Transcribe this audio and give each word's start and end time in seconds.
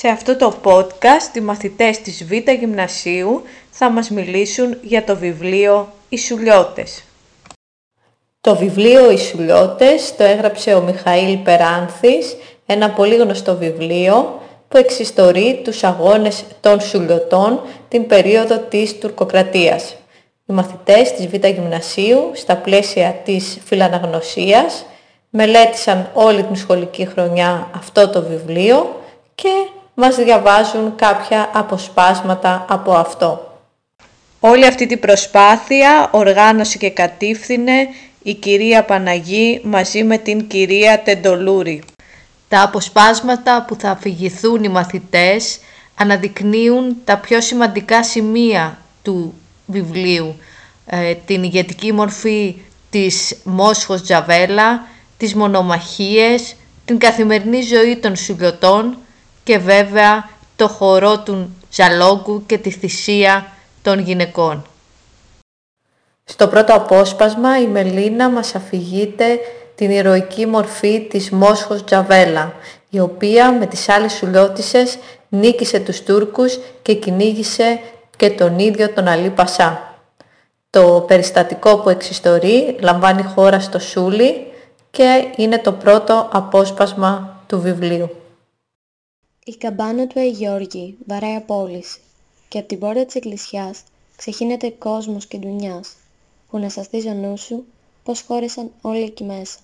Σε 0.00 0.08
αυτό 0.08 0.36
το 0.36 0.54
podcast, 0.64 1.36
οι 1.36 1.40
μαθητές 1.40 2.00
της 2.00 2.24
Β' 2.24 2.50
Γυμνασίου 2.50 3.42
θα 3.70 3.90
μας 3.90 4.10
μιλήσουν 4.10 4.76
για 4.82 5.04
το 5.04 5.16
βιβλίο 5.16 5.92
«Οι 6.08 6.18
Σουλιώτες». 6.18 7.04
Το 8.40 8.56
βιβλίο 8.56 9.10
«Οι 9.10 9.16
Σουλιώτες» 9.18 10.16
το 10.16 10.24
έγραψε 10.24 10.74
ο 10.74 10.80
Μιχαήλ 10.80 11.36
Περάνθης, 11.36 12.36
ένα 12.66 12.90
πολύ 12.90 13.16
γνωστό 13.16 13.56
βιβλίο 13.56 14.40
που 14.68 14.76
εξιστορεί 14.76 15.60
τους 15.64 15.84
αγώνες 15.84 16.44
των 16.60 16.80
Σουλιωτών 16.80 17.60
την 17.88 18.06
περίοδο 18.06 18.58
της 18.58 18.98
τουρκοκρατίας. 18.98 19.96
Οι 20.46 20.52
μαθητές 20.52 21.12
της 21.12 21.26
Β' 21.26 21.46
Γυμνασίου, 21.46 22.30
στα 22.32 22.56
πλαίσια 22.56 23.20
της 23.24 23.58
φιλαναγνωσίας, 23.64 24.84
μελέτησαν 25.30 26.10
όλη 26.14 26.42
την 26.42 26.56
σχολική 26.56 27.06
χρονιά 27.06 27.70
αυτό 27.74 28.08
το 28.08 28.22
βιβλίο 28.22 28.96
και 29.34 29.48
μας 30.00 30.16
διαβάζουν 30.16 30.94
κάποια 30.96 31.50
αποσπάσματα 31.52 32.64
από 32.68 32.92
αυτό. 32.92 33.58
Όλη 34.40 34.66
αυτή 34.66 34.86
την 34.86 35.00
προσπάθεια 35.00 36.08
οργάνωσε 36.12 36.78
και 36.78 36.90
κατήφθηνε 36.90 37.88
η 38.22 38.34
κυρία 38.34 38.84
Παναγή 38.84 39.60
μαζί 39.64 40.04
με 40.04 40.18
την 40.18 40.46
κυρία 40.46 41.02
Τεντολούρη. 41.02 41.82
Τα 42.48 42.62
αποσπάσματα 42.62 43.64
που 43.68 43.74
θα 43.74 43.90
αφηγηθούν 43.90 44.64
οι 44.64 44.68
μαθητές 44.68 45.58
αναδεικνύουν 45.94 46.96
τα 47.04 47.18
πιο 47.18 47.40
σημαντικά 47.40 48.02
σημεία 48.02 48.78
του 49.02 49.34
βιβλίου. 49.66 50.36
Ε, 50.86 51.14
την 51.14 51.42
ηγετική 51.42 51.92
μορφή 51.92 52.56
της 52.90 53.36
Μόσχος 53.44 54.02
Τζαβέλα, 54.02 54.86
τις 55.16 55.34
μονομαχίες, 55.34 56.56
την 56.84 56.98
καθημερινή 56.98 57.62
ζωή 57.62 57.96
των 57.96 58.16
σουλιωτών 58.16 58.98
και 59.48 59.58
βέβαια 59.58 60.28
το 60.56 60.68
χορό 60.68 61.18
του 61.18 61.56
Ζαλόγκου 61.72 62.42
και 62.46 62.58
τη 62.58 62.70
θυσία 62.70 63.46
των 63.82 63.98
γυναικών. 63.98 64.66
Στο 66.24 66.48
πρώτο 66.48 66.74
απόσπασμα 66.74 67.60
η 67.60 67.66
Μελίνα 67.66 68.30
μας 68.30 68.54
αφηγείται 68.54 69.38
την 69.74 69.90
ηρωική 69.90 70.46
μορφή 70.46 71.06
της 71.10 71.30
Μόσχος 71.30 71.84
Τζαβέλα, 71.84 72.52
η 72.90 73.00
οποία 73.00 73.52
με 73.52 73.66
τις 73.66 73.88
άλλες 73.88 74.12
σουλιώτισες 74.12 74.98
νίκησε 75.28 75.80
τους 75.80 76.02
Τούρκους 76.02 76.58
και 76.82 76.94
κυνήγησε 76.94 77.80
και 78.16 78.30
τον 78.30 78.58
ίδιο 78.58 78.88
τον 78.90 79.08
Αλή 79.08 79.30
Πασά. 79.30 79.94
Το 80.70 81.04
περιστατικό 81.06 81.78
που 81.78 81.88
εξιστορεί 81.88 82.76
λαμβάνει 82.80 83.22
χώρα 83.22 83.60
στο 83.60 83.78
Σούλι 83.78 84.52
και 84.90 85.26
είναι 85.36 85.58
το 85.58 85.72
πρώτο 85.72 86.28
απόσπασμα 86.32 87.42
του 87.46 87.60
βιβλίου. 87.60 88.10
Η 89.48 89.56
καμπάνα 89.56 90.06
του 90.06 90.20
Αγιώργη 90.20 90.96
βαράει 91.06 91.34
απόλυση 91.34 92.00
και 92.48 92.58
από 92.58 92.68
την 92.68 92.78
πόρτα 92.78 93.04
της 93.04 93.14
εκκλησιάς 93.14 93.82
ξεχύνεται 94.16 94.70
κόσμος 94.70 95.26
και 95.26 95.38
ντουνιάς 95.38 95.96
που 96.50 96.58
να 96.58 96.68
σαστεί 96.68 97.08
ο 97.08 97.12
νου 97.12 97.36
σου 97.36 97.64
πως 98.02 98.20
χώρισαν 98.20 98.70
όλοι 98.80 99.02
εκεί 99.02 99.24
μέσα. 99.24 99.58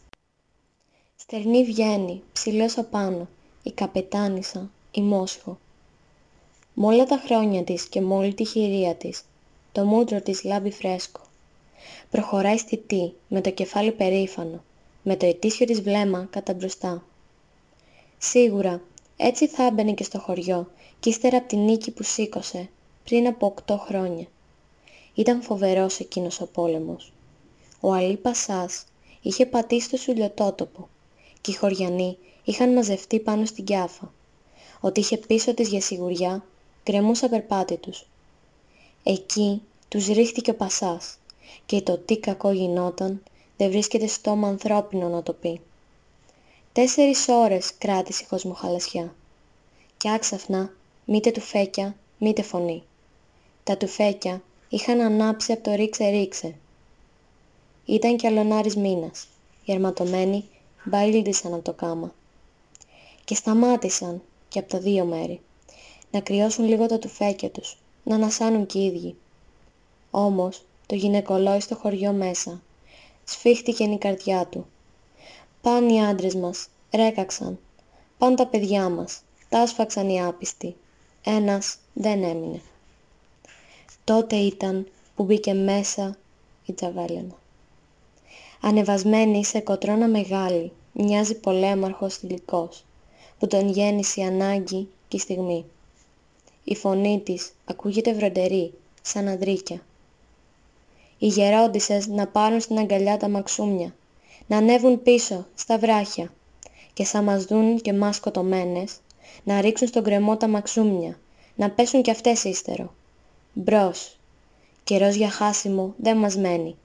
Στερνή 1.16 1.64
βγαίνει, 1.64 2.22
ψηλός 2.32 2.78
απάνω, 2.78 3.28
η 3.62 3.70
καπετάνισσα, 3.72 4.70
η 4.90 5.00
Μόσχο. 5.00 5.58
Μ' 6.74 6.84
όλα 6.84 7.04
τα 7.04 7.22
χρόνια 7.24 7.64
της 7.64 7.88
και 7.88 8.00
μ' 8.00 8.12
όλη 8.12 8.34
τη 8.34 8.44
χειρία 8.44 8.94
της, 8.94 9.22
το 9.72 9.84
μούτρο 9.84 10.20
της 10.20 10.44
λάμπει 10.44 10.70
φρέσκο. 10.70 11.20
Προχωράει 12.10 12.58
στη 12.58 12.76
τι, 12.76 13.12
με 13.28 13.40
το 13.40 13.50
κεφάλι 13.50 13.92
περήφανο, 13.92 14.64
με 15.02 15.16
το 15.16 15.26
ετήσιο 15.26 15.66
της 15.66 15.80
βλέμμα 15.80 16.26
κατά 16.30 16.54
μπροστά. 16.54 17.04
Σίγουρα, 18.18 18.80
έτσι 19.16 19.46
θα 19.48 19.64
έμπαινε 19.66 19.92
και 19.92 20.04
στο 20.04 20.18
χωριό 20.18 20.70
κι 21.00 21.08
ύστερα 21.08 21.36
από 21.36 21.48
τη 21.48 21.56
νίκη 21.56 21.90
που 21.90 22.02
σήκωσε, 22.02 22.68
πριν 23.04 23.26
από 23.26 23.46
οκτώ 23.46 23.78
χρόνια. 23.78 24.26
Ήταν 25.14 25.42
φοβερός 25.42 25.98
εκείνος 25.98 26.40
ο 26.40 26.46
πόλεμος. 26.46 27.12
Ο 27.80 27.92
Αλή 27.92 28.16
Πασάς 28.16 28.84
είχε 29.22 29.46
πατήσει 29.46 29.90
το 29.90 29.96
σουλιωτότοπο 29.96 30.88
και 31.40 31.50
οι 31.50 31.54
χωριανοί 31.54 32.18
είχαν 32.44 32.72
μαζευτεί 32.72 33.20
πάνω 33.20 33.44
στην 33.44 33.64
κιάφα. 33.64 34.12
Ότι 34.80 35.00
είχε 35.00 35.16
πίσω 35.16 35.54
της 35.54 35.68
για 35.68 35.80
σιγουριά 35.80 36.44
γκρεμούσα 36.84 37.28
περπάτη 37.28 37.76
τους. 37.76 38.06
Εκεί 39.02 39.62
τους 39.88 40.06
ρίχτηκε 40.06 40.50
ο 40.50 40.54
Πασάς 40.54 41.18
και 41.66 41.82
το 41.82 41.98
τι 41.98 42.18
κακό 42.18 42.50
γινόταν 42.50 43.22
δεν 43.56 43.70
βρίσκεται 43.70 44.06
στόμα 44.06 44.48
ανθρώπινο 44.48 45.08
να 45.08 45.22
το 45.22 45.32
πει. 45.32 45.60
Τέσσερις 46.74 47.28
ώρες 47.28 47.74
κράτησε 47.78 48.22
η 48.22 48.26
κοσμοχαλασιά. 48.26 49.14
Κι 49.96 50.10
άξαφνα, 50.10 50.72
μήτε 51.04 51.30
τουφέκια, 51.30 51.96
μήτε 52.18 52.42
φωνή. 52.42 52.82
Τα 53.64 53.76
τουφέκια 53.76 54.42
είχαν 54.68 55.00
ανάψει 55.00 55.52
από 55.52 55.62
το 55.62 55.74
ρίξε 55.74 56.08
ρίξε. 56.08 56.54
Ήταν 57.84 58.16
κι 58.16 58.26
αλωνάρης 58.26 58.76
μήνας. 58.76 59.26
Οι 59.64 59.72
αρματωμένοι 59.72 60.44
μπαίλντισαν 60.84 61.54
από 61.54 61.62
το 61.62 61.72
κάμα. 61.72 62.14
Και 63.24 63.34
σταμάτησαν 63.34 64.22
και 64.48 64.58
από 64.58 64.68
τα 64.68 64.78
δύο 64.78 65.04
μέρη. 65.04 65.40
Να 66.10 66.20
κρυώσουν 66.20 66.64
λίγο 66.64 66.86
τα 66.86 66.98
τουφέκια 66.98 67.50
τους, 67.50 67.78
να 68.04 68.14
ανασάνουν 68.14 68.66
κι 68.66 68.78
οι 68.78 68.84
ίδιοι. 68.84 69.16
Όμως, 70.10 70.62
το 70.86 70.94
γυναικολόι 70.94 71.60
στο 71.60 71.74
χωριό 71.74 72.12
μέσα, 72.12 72.62
σφίχτηκε 73.24 73.84
η 73.84 73.98
καρδιά 73.98 74.46
του. 74.46 74.66
Πάνε 75.64 75.92
οι 75.92 76.00
άντρες 76.00 76.34
μας, 76.34 76.68
ρέκαξαν. 76.94 77.58
Πάνε 78.18 78.34
τα 78.34 78.46
παιδιά 78.46 78.88
μας, 78.88 79.22
τα 79.48 79.60
άσφαξαν 79.60 80.08
οι 80.08 80.22
άπιστοι. 80.22 80.76
Ένας 81.24 81.76
δεν 81.92 82.22
έμεινε. 82.22 82.60
Τότε 84.04 84.36
ήταν 84.36 84.88
που 85.16 85.24
μπήκε 85.24 85.52
μέσα 85.52 86.16
η 86.66 86.72
Τζαβέλαινα. 86.72 87.34
Ανεβασμένη 88.60 89.44
σε 89.44 89.60
κοτρώνα 89.60 90.08
μεγάλη, 90.08 90.72
μοιάζει 90.92 91.34
πολέμαρχος 91.34 92.16
θηλυκός, 92.16 92.84
που 93.38 93.46
τον 93.46 93.68
γέννησε 93.68 94.20
η 94.20 94.24
ανάγκη 94.24 94.88
και 95.08 95.16
η 95.16 95.20
στιγμή. 95.20 95.64
Η 96.64 96.76
φωνή 96.76 97.20
της 97.24 97.52
ακούγεται 97.64 98.14
βροντερή, 98.14 98.72
σαν 99.02 99.28
αδρίκια. 99.28 99.82
Οι 101.18 101.26
γερόντισσες 101.26 102.06
να 102.06 102.26
πάρουν 102.26 102.60
στην 102.60 102.78
αγκαλιά 102.78 103.16
τα 103.16 103.28
μαξούμια, 103.28 103.94
να 104.46 104.56
ανέβουν 104.56 105.02
πίσω, 105.02 105.46
στα 105.54 105.78
βράχια, 105.78 106.32
και 106.92 107.04
σαν 107.04 107.24
μας 107.24 107.44
δουν 107.44 107.80
και 107.80 107.92
μας 107.92 108.16
σκοτωμένες, 108.16 108.96
να 109.44 109.60
ρίξουν 109.60 109.88
στον 109.88 110.04
κρεμό 110.04 110.36
τα 110.36 110.48
μαξούμια, 110.48 111.18
να 111.54 111.70
πέσουν 111.70 112.02
κι 112.02 112.10
αυτές 112.10 112.44
ύστερο. 112.44 112.94
Μπρος. 113.52 114.16
Καιρός 114.84 115.14
για 115.14 115.30
χάσιμο 115.30 115.94
δεν 115.96 116.16
μας 116.16 116.36
μένει. 116.36 116.76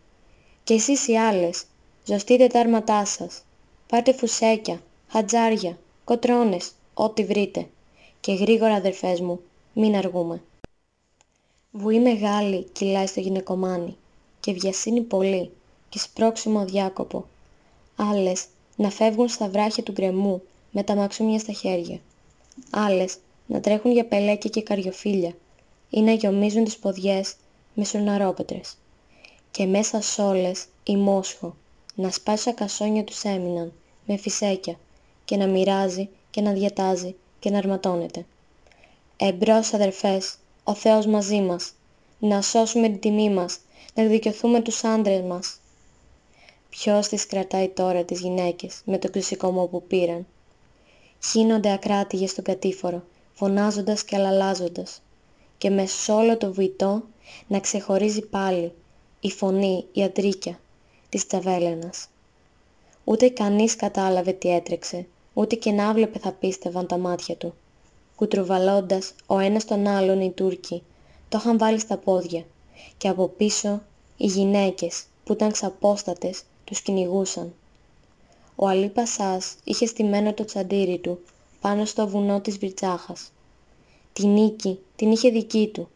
Και 0.64 0.74
εσείς 0.74 1.08
οι 1.08 1.18
άλλες, 1.18 1.64
ζωστείτε 2.06 2.48
τα 2.48 2.59
άρματά 2.59 3.06
σας. 3.06 3.42
Πάρτε 3.88 4.14
φουσέκια, 4.14 4.81
χατζάρια, 5.08 5.78
κοτρώνες, 6.03 6.72
ό,τι 6.94 7.25
βρείτε. 7.25 7.68
Και 8.19 8.34
γρήγορα 8.34 8.74
αδερφές 8.74 9.19
μου, 9.19 9.40
μην 9.74 9.96
αργούμε. 9.96 10.42
Βουή 11.72 12.00
μεγάλη 12.00 12.64
κυλάει 12.64 13.08
στο 13.08 13.19
γυναικομάνι 13.19 13.98
και 14.40 14.52
βιασύνει 14.52 15.02
πολύ 15.02 15.52
και 15.90 16.00
σπρώξιμο 16.00 16.66
διάκοπο. 16.66 17.25
Άλλες 18.02 18.46
να 18.76 18.90
φεύγουν 18.90 19.28
στα 19.28 19.50
βράχια 19.50 19.84
του 19.84 19.92
γκρεμού 19.92 20.42
με 20.72 20.84
τα 20.84 20.96
μαξούμια 20.96 21.40
στα 21.40 21.52
χέρια. 21.54 22.00
Άλλες 22.70 23.18
να 23.46 23.60
τρέχουν 23.60 23.92
για 23.92 24.06
πελέκια 24.06 24.50
και 24.50 24.62
καριοφύλια 24.62 25.34
ή 25.90 26.02
να 26.02 26.12
γιομίζουν 26.12 26.64
τις 26.64 26.78
ποδιές 26.78 27.36
με 27.74 27.84
σουρναρόπετρες. 27.86 28.78
Και 29.52 29.66
μέσα 29.66 30.02
σ' 30.02 30.20
όλες 30.20 30.66
η 30.84 30.96
Μόσχο 30.96 31.56
να 31.96 32.12
σπάσει 32.12 32.54
κασόνια 32.54 33.04
τους 33.04 33.24
έμειναν 33.24 33.74
με 34.06 34.18
φυσέκια 34.18 34.80
και 35.26 35.38
να 35.38 35.48
μοιράζει 35.48 36.10
και 36.30 36.42
να 36.42 36.52
διατάζει 36.52 37.16
και 37.40 37.50
να 37.50 37.58
αρματώνεται. 37.58 38.26
Εμπρός 39.18 39.74
αδερφές, 39.74 40.36
ο 40.63 40.74
Θεός 40.74 41.06
μαζί 41.06 41.42
μας, 41.42 41.72
να 42.19 42.42
σώσουμε 42.42 42.88
την 42.90 43.00
τιμή 43.00 43.30
μας, 43.30 43.60
να 43.94 44.04
δικαιωθούμε 44.04 44.62
τους 44.62 44.84
άντρες 44.84 45.22
μας. 45.22 45.60
Ποιος 46.69 47.07
τις 47.07 47.25
κρατάει 47.25 47.69
τώρα 47.69 48.04
τις 48.04 48.19
γυναίκες 48.19 48.81
με 48.86 48.98
το 48.98 49.10
ξεσηκωμό 49.10 49.66
που 49.66 49.83
πήραν. 49.83 50.27
Χύνονται 51.25 51.71
ακράτηγες 51.71 52.30
στον 52.30 52.44
κατήφορο, 52.44 53.04
φωνάζοντας 53.33 54.04
και 54.04 54.16
αλαλάζοντας 54.16 55.01
και 55.57 55.69
με 55.69 55.86
σ' 55.86 56.10
όλο 56.10 56.38
το 56.38 56.54
βουητό 56.54 57.04
να 57.48 57.60
ξεχωρίζει 57.60 58.21
πάλι 58.21 58.71
η 59.19 59.31
φωνή, 59.31 59.86
η 59.92 60.04
αντρίκια 60.04 60.60
της 61.10 61.27
Τσαβέλενας. 61.27 62.07
Ούτε 63.04 63.30
κανείς 63.30 63.75
κατάλαβε 63.75 64.31
τι 64.31 64.50
έτρεξε, 64.50 65.06
ούτε 65.33 65.56
και 65.56 65.72
να 65.72 65.94
βλέπε 65.94 66.19
θα 66.19 66.31
πίστευαν 66.31 66.88
τα 66.88 66.98
μάτια 66.98 67.36
του. 67.36 67.54
Κουτρουβαλώντας 68.15 69.13
ο 69.25 69.39
ένας 69.39 69.65
τον 69.65 69.88
άλλον 69.88 70.22
οι 70.22 70.31
Τούρκοι, 70.31 70.83
το 71.30 71.38
είχαν 71.38 71.57
βάλει 71.57 71.80
στα 71.80 71.98
πόδια 71.98 72.45
και 72.98 73.07
από 73.07 73.27
πίσω 73.27 73.81
οι 74.18 74.25
γυναίκες 74.25 75.04
που 75.24 75.33
ήταν 75.33 75.51
ξαπόστατες 75.51 76.44
τους 76.69 76.81
κυνηγούσαν. 76.81 77.54
Ο 78.56 78.68
Αλή 78.68 78.89
Πασάς 78.89 79.56
είχε 79.63 79.86
στημένο 79.86 80.33
το 80.33 80.45
τσαντήρι 80.45 80.98
του 80.98 81.19
πάνω 81.62 81.86
στο 81.86 82.07
βουνό 82.07 82.42
της 82.42 82.57
Βρυτσάχας 82.57 83.31
Τη 84.13 84.27
νίκη 84.27 84.80
την 84.95 85.12
είχε 85.12 85.30
δική 85.30 85.69
του. 85.74 85.89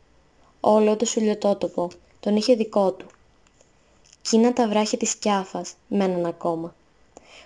Όλο 0.59 0.95
το 0.95 1.05
σουλιοτότοπο 1.05 1.89
τον 2.19 2.35
είχε 2.35 2.55
δικό 2.55 2.91
του. 2.91 3.05
Κίνα 4.21 4.53
τα 4.53 4.67
βράχια 4.67 4.97
της 4.97 5.15
Κιάφας 5.15 5.73
μέναν 5.87 6.25
ακόμα, 6.25 6.75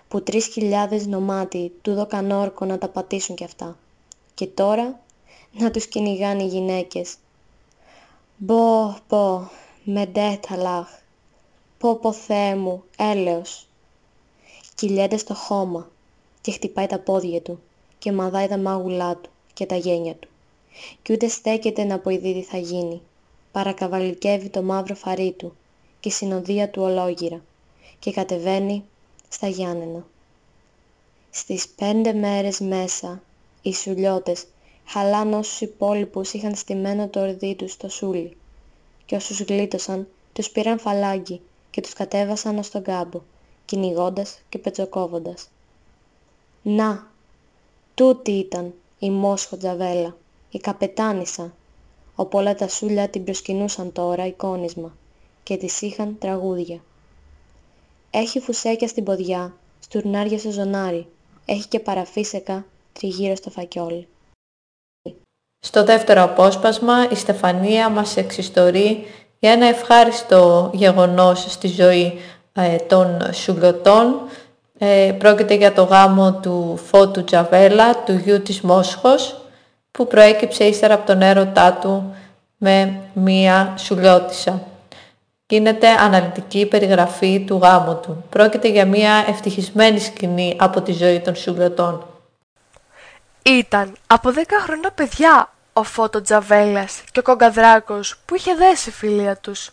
που 0.08 0.22
τρεις 0.22 0.46
χιλιάδες 0.46 1.08
νομάτιοι 1.08 1.72
του 1.82 1.94
δώκαν 1.94 2.32
όρκο 2.32 2.66
να 2.66 2.78
τα 2.78 2.88
πατήσουν 2.88 3.36
κι 3.36 3.44
αυτά. 3.44 3.78
Και 4.34 4.48
τώρα 4.48 5.00
να 5.52 5.72
τους 5.72 5.88
κυνηγάνε 5.88 6.44
οι 6.44 6.48
γυναίκες. 6.48 7.16
Μπο, 8.38 8.96
πω, 9.08 9.50
με 9.84 10.12
λάχ. 10.58 11.06
Πω, 11.80 11.96
πω, 11.96 12.14
Θεέ 12.14 12.56
μου, 12.56 12.84
έλεος. 12.98 13.68
Κυλιέται 14.76 15.18
στο 15.18 15.34
χώμα 15.34 15.90
και 16.42 16.52
χτυπάει 16.52 16.86
τα 16.86 17.00
πόδια 17.00 17.42
του 17.42 17.60
και 17.98 18.12
μαδάει 18.12 18.48
τα 18.48 18.58
μάγουλά 18.58 19.16
του 19.16 19.30
και 19.54 19.66
τα 19.66 19.76
γένια 19.76 20.16
του. 20.16 20.28
Κι 21.02 21.14
ούτε 21.14 21.28
στέκεται 21.28 21.84
να 21.84 22.00
ποηδεί 22.00 22.34
τι 22.34 22.42
θα 22.42 22.58
γίνει. 22.58 23.02
Παρακαβαλικεύει 23.52 24.50
το 24.50 24.62
μαύρο 24.62 24.96
φαρί 24.96 25.32
του 25.32 25.56
και 26.00 26.10
η 26.10 26.12
συνοδεία 26.12 26.70
του 26.70 26.82
ολόγυρα 26.82 27.42
και 28.00 28.12
κατεβαίνει 28.12 28.84
στα 29.30 29.48
Γιάννενα. 29.48 30.06
Στις 31.30 31.68
πέντε 31.68 32.14
μέρες 32.14 32.60
μέσα 32.60 33.22
οι 33.62 33.74
σουλιώτες 33.74 34.46
χαλάν 34.86 35.34
όσους 35.34 35.62
υπόλοιπους 35.62 36.34
είχαν 36.34 36.56
στημένο 36.56 37.08
το 37.08 37.20
ορδί 37.20 37.56
τους 37.56 37.72
στο 37.72 37.90
σούλι 37.90 38.38
και 39.06 39.16
όσους 39.16 39.42
γλίτωσαν 39.42 40.08
τους 40.34 40.50
πήραν 40.50 40.80
φαλάγγι 40.80 41.42
και 41.78 41.84
τους 41.84 41.94
κατέβασαν 41.94 42.58
ως 42.58 42.70
τον 42.70 42.84
κάμπο, 42.84 43.22
κυνηγώντας 43.66 44.40
και 44.50 44.58
πετσοκόβοντας. 44.58 45.48
Να, 46.62 47.08
τούτη 47.94 48.32
ήταν 48.32 48.74
η 49.00 49.10
Μόσχο 49.10 49.58
Τζαβέλα, 49.58 50.16
η 50.50 50.58
καπετάνισσα, 50.58 51.54
όπου 52.16 52.38
όλα 52.38 52.56
τα 52.56 52.68
σούλια 52.68 53.10
την 53.10 53.24
προσκυνούσαν 53.24 53.92
τώρα 53.92 54.26
εικόνισμα 54.26 54.96
και 55.44 55.58
της 55.58 55.82
είχαν 55.82 56.18
τραγούδια. 56.20 56.80
Έχει 58.12 58.40
φουσέκια 58.40 58.88
στην 58.88 59.04
ποδιά, 59.04 59.54
στουρνάρια 59.80 60.40
σε 60.40 60.52
ζωνάρι, 60.52 61.08
έχει 61.46 61.68
και 61.68 61.80
παραφύσεκα 61.80 62.66
τριγύρω 62.94 63.36
στο 63.36 63.50
φακιόλι. 63.50 64.08
Στο 65.60 65.84
δεύτερο 65.84 66.24
απόσπασμα 66.24 67.10
η 67.10 67.16
Στεφανία 67.16 67.90
μας 67.90 68.18
εξιστορεί 68.18 69.06
για 69.40 69.52
ένα 69.52 69.66
ευχάριστο 69.66 70.70
γεγονός 70.74 71.46
στη 71.48 71.68
ζωή 71.68 72.22
ε, 72.54 72.76
των 72.76 73.34
Σουλωτών. 73.34 74.20
Ε, 74.78 75.16
πρόκειται 75.18 75.54
για 75.54 75.74
το 75.74 75.84
γάμο 75.84 76.34
του 76.34 76.80
Φώτου 76.86 77.24
Τζαβέλα, 77.24 78.04
του 78.04 78.14
γιου 78.14 78.42
της 78.42 78.62
Μόσχος, 78.62 79.42
που 79.92 80.08
προέκυψε 80.08 80.64
ύστερα 80.64 80.94
από 80.94 81.06
τον 81.06 81.22
έρωτά 81.22 81.74
του 81.74 82.16
με 82.58 83.00
μία 83.14 83.74
Σουλιώτισσα. 83.78 84.62
Γίνεται 85.48 85.88
αναλυτική 85.88 86.66
περιγραφή 86.66 87.44
του 87.48 87.60
γάμου 87.64 88.00
του. 88.02 88.24
Πρόκειται 88.30 88.68
για 88.68 88.86
μία 88.86 89.26
ευτυχισμένη 89.28 90.00
σκηνή 90.00 90.56
από 90.60 90.82
τη 90.82 90.92
ζωή 90.92 91.20
των 91.20 91.36
Σουλιωτών. 91.36 92.06
Ήταν 93.42 93.96
από 94.08 94.30
10 94.36 94.42
χρόνια 94.64 94.92
παιδιά 94.92 95.50
ο 95.78 95.84
Φώτο 95.84 96.22
Τζαβέλας 96.22 97.04
και 97.12 97.20
ο 97.20 97.24
Κογκαδράκος 97.24 98.16
που 98.26 98.36
είχε 98.36 98.54
δέσει 98.54 98.92
φιλία 98.92 99.38
τους. 99.38 99.70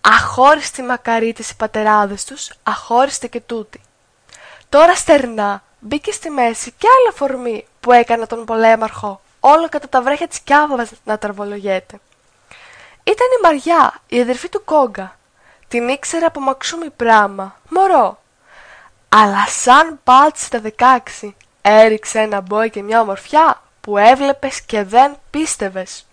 Αχώριστοι 0.00 0.82
μακαρίτες 0.82 1.50
οι 1.50 1.56
πατεράδες 1.56 2.24
τους, 2.24 2.50
αχώριστοι 2.62 3.28
και 3.28 3.40
τούτοι. 3.40 3.80
Τώρα 4.68 4.94
στερνά 4.94 5.62
μπήκε 5.78 6.12
στη 6.12 6.30
μέση 6.30 6.74
και 6.78 6.86
άλλη 6.98 7.08
αφορμή 7.08 7.66
που 7.80 7.92
έκανα 7.92 8.26
τον 8.26 8.44
πολέμαρχο 8.44 9.20
όλο 9.40 9.68
κατά 9.68 9.88
τα 9.88 10.02
βρέχια 10.02 10.28
της 10.28 10.40
Κιάβαβας 10.40 10.90
να 11.04 11.18
τραβολογέται. 11.18 12.00
Ήταν 13.04 13.26
η 13.38 13.42
Μαριά, 13.42 13.94
η 14.06 14.20
αδερφή 14.20 14.48
του 14.48 14.64
Κόγκα. 14.64 15.16
Την 15.68 15.88
ήξερα 15.88 16.26
από 16.26 16.40
μαξούμι 16.40 16.90
πράμα, 16.90 17.56
μωρό. 17.68 18.22
Αλλά 19.08 19.46
σαν 19.46 20.00
πάτησε 20.04 20.50
τα 20.50 20.60
δεκάξι, 20.60 21.36
έριξε 21.62 22.18
ένα 22.18 22.40
μπόι 22.40 22.70
και 22.70 22.82
μια 22.82 23.00
ομορφιά 23.00 23.62
που 23.80 23.98
έβλεπες 23.98 24.60
και 24.60 24.82
δεν 24.84 25.16
πίστευες. 25.30 26.06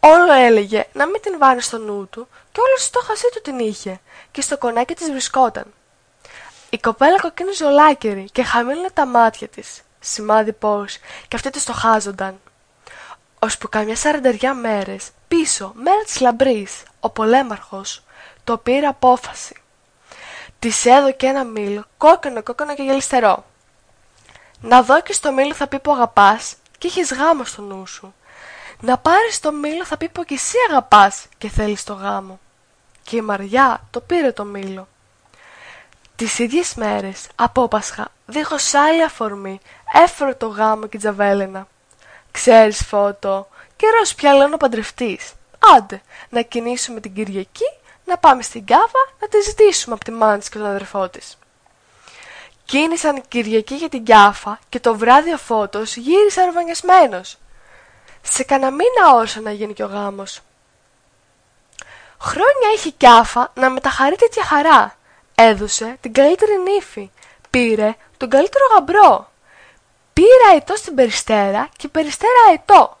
Όλο 0.00 0.32
έλεγε 0.32 0.84
να 0.92 1.06
μην 1.06 1.20
την 1.20 1.38
βάλει 1.38 1.60
στο 1.60 1.78
νου 1.78 2.08
του 2.08 2.28
και 2.52 2.60
όλο 2.60 2.76
στο 2.78 3.00
χασί 3.00 3.28
του 3.32 3.40
την 3.40 3.58
είχε 3.58 4.00
και 4.30 4.40
στο 4.40 4.58
κονάκι 4.58 4.94
της 4.94 5.10
βρισκόταν. 5.10 5.64
Η 6.70 6.78
κοπέλα 6.78 7.20
κοκκίνησε 7.20 7.64
ολάκερη 7.64 8.28
και 8.32 8.42
χαμήλωνε 8.42 8.90
τα 8.90 9.06
μάτια 9.06 9.48
της, 9.48 9.82
σημάδι 10.00 10.52
πως 10.52 10.98
και 11.28 11.36
αυτοί 11.36 11.64
το 11.64 11.72
χάζονταν. 11.72 12.40
Ώσπου 13.38 13.68
καμιά 13.68 13.96
σαρανταριά 13.96 14.54
μέρες, 14.54 15.08
πίσω, 15.28 15.72
μέρα 15.74 16.02
της 16.04 16.20
λαμπρής, 16.20 16.82
ο 17.00 17.10
πολέμαρχος 17.10 18.02
το 18.44 18.58
πήρε 18.58 18.86
απόφαση. 18.86 19.56
Της 20.58 20.86
έδωκε 20.86 21.26
ένα 21.26 21.44
μήλο, 21.44 21.84
κόκκινο, 21.96 22.42
κόκκινο 22.42 22.74
και 22.74 22.82
γελιστερό. 22.82 23.44
Να 24.60 24.82
δω 24.82 25.00
και 25.00 25.12
στο 25.12 25.32
μήλο 25.32 25.54
θα 25.54 25.66
πει 25.66 25.78
που 25.78 25.92
αγαπάς 25.92 26.54
και 26.84 26.90
έχεις 26.90 27.12
γάμο 27.12 27.44
στο 27.44 27.62
νου 27.62 27.86
σου. 27.86 28.14
Να 28.80 28.98
πάρεις 28.98 29.40
το 29.40 29.52
μήλο 29.52 29.84
θα 29.84 29.96
πει 29.96 30.08
που 30.08 30.24
και 30.24 30.34
εσύ 30.34 30.56
αγαπάς 30.70 31.26
και 31.38 31.48
θέλεις 31.48 31.84
το 31.84 31.92
γάμο. 31.92 32.40
Και 33.02 33.16
η 33.16 33.20
Μαριά 33.20 33.86
το 33.90 34.00
πήρε 34.00 34.32
το 34.32 34.44
μήλο. 34.44 34.88
Τις 36.16 36.38
ίδιες 36.38 36.74
μέρες, 36.74 37.26
από 37.34 37.68
Πάσχα, 37.68 38.08
δίχως 38.26 38.74
άλλη 38.74 39.02
αφορμή, 39.02 39.60
έφερε 40.04 40.34
το 40.34 40.46
γάμο 40.46 40.86
και 40.86 40.98
τζαβέλαινα. 40.98 41.66
Ξέρεις 42.30 42.86
φώτο, 42.86 43.48
καιρός 43.76 44.14
πια 44.14 44.34
λέω 44.34 44.48
να 44.48 44.56
παντρευτείς. 44.56 45.32
Άντε, 45.76 46.02
να 46.28 46.40
κινήσουμε 46.40 47.00
την 47.00 47.14
Κυριακή, 47.14 47.78
να 48.04 48.18
πάμε 48.18 48.42
στην 48.42 48.66
Κάβα, 48.66 49.08
να 49.20 49.28
τη 49.28 49.40
ζητήσουμε 49.40 49.94
από 49.94 50.04
τη 50.04 50.10
μάνα 50.10 50.38
της 50.38 50.48
και 50.48 50.58
τον 50.58 50.66
αδερφό 50.66 51.08
της. 51.08 51.38
Κίνησαν 52.64 53.22
Κυριακή 53.28 53.74
για 53.74 53.88
την 53.88 54.04
Κιάφα 54.04 54.58
και 54.68 54.80
το 54.80 54.94
βράδυ 54.96 55.32
ο 55.32 55.38
Φώτος 55.38 55.96
γύρισε 55.96 56.40
αρβανιασμένος. 56.40 57.38
Σε 58.22 58.44
κανένα 58.44 58.70
μήνα 58.70 59.14
όσο 59.14 59.40
να 59.40 59.50
γίνει 59.50 59.72
και 59.72 59.84
ο 59.84 59.86
γάμος. 59.86 60.40
Χρόνια 62.20 62.70
είχε 62.74 62.90
Κιάφα 62.90 63.52
να 63.54 63.70
μεταχαρεί 63.70 64.16
τέτοια 64.16 64.44
χαρά. 64.44 64.96
Έδωσε 65.34 65.96
την 66.00 66.12
καλύτερη 66.12 66.52
νύφη. 66.58 67.10
Πήρε 67.50 67.94
τον 68.16 68.28
καλύτερο 68.28 68.64
γαμπρό. 68.74 69.32
Πήρα 70.12 70.48
αετό 70.52 70.76
στην 70.76 70.94
Περιστέρα 70.94 71.68
και 71.76 71.88
Περιστέρα 71.88 72.38
αετό. 72.48 72.98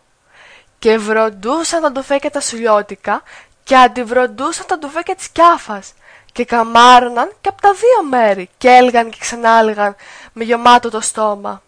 Και 0.78 0.98
βροντούσαν 0.98 1.82
τα 1.82 1.92
ντουφέκια 1.92 2.30
τα 2.30 2.40
σουλιώτικα 2.40 3.22
και 3.64 3.76
αντιβροντούσαν 3.76 4.66
τα 4.66 4.78
ντουφέκια 4.78 5.14
της 5.14 5.28
Κιάφας 5.28 5.94
και 6.34 6.44
καμάρωναν 6.44 7.32
και 7.40 7.48
από 7.48 7.60
τα 7.60 7.72
δύο 7.72 8.08
μέρη 8.08 8.48
και 8.58 8.68
έλεγαν 8.68 9.10
και 9.10 9.16
ξανάλεγαν 9.20 9.96
με 10.32 10.44
γεμάτο 10.44 10.90
το 10.90 11.00
στόμα. 11.00 11.62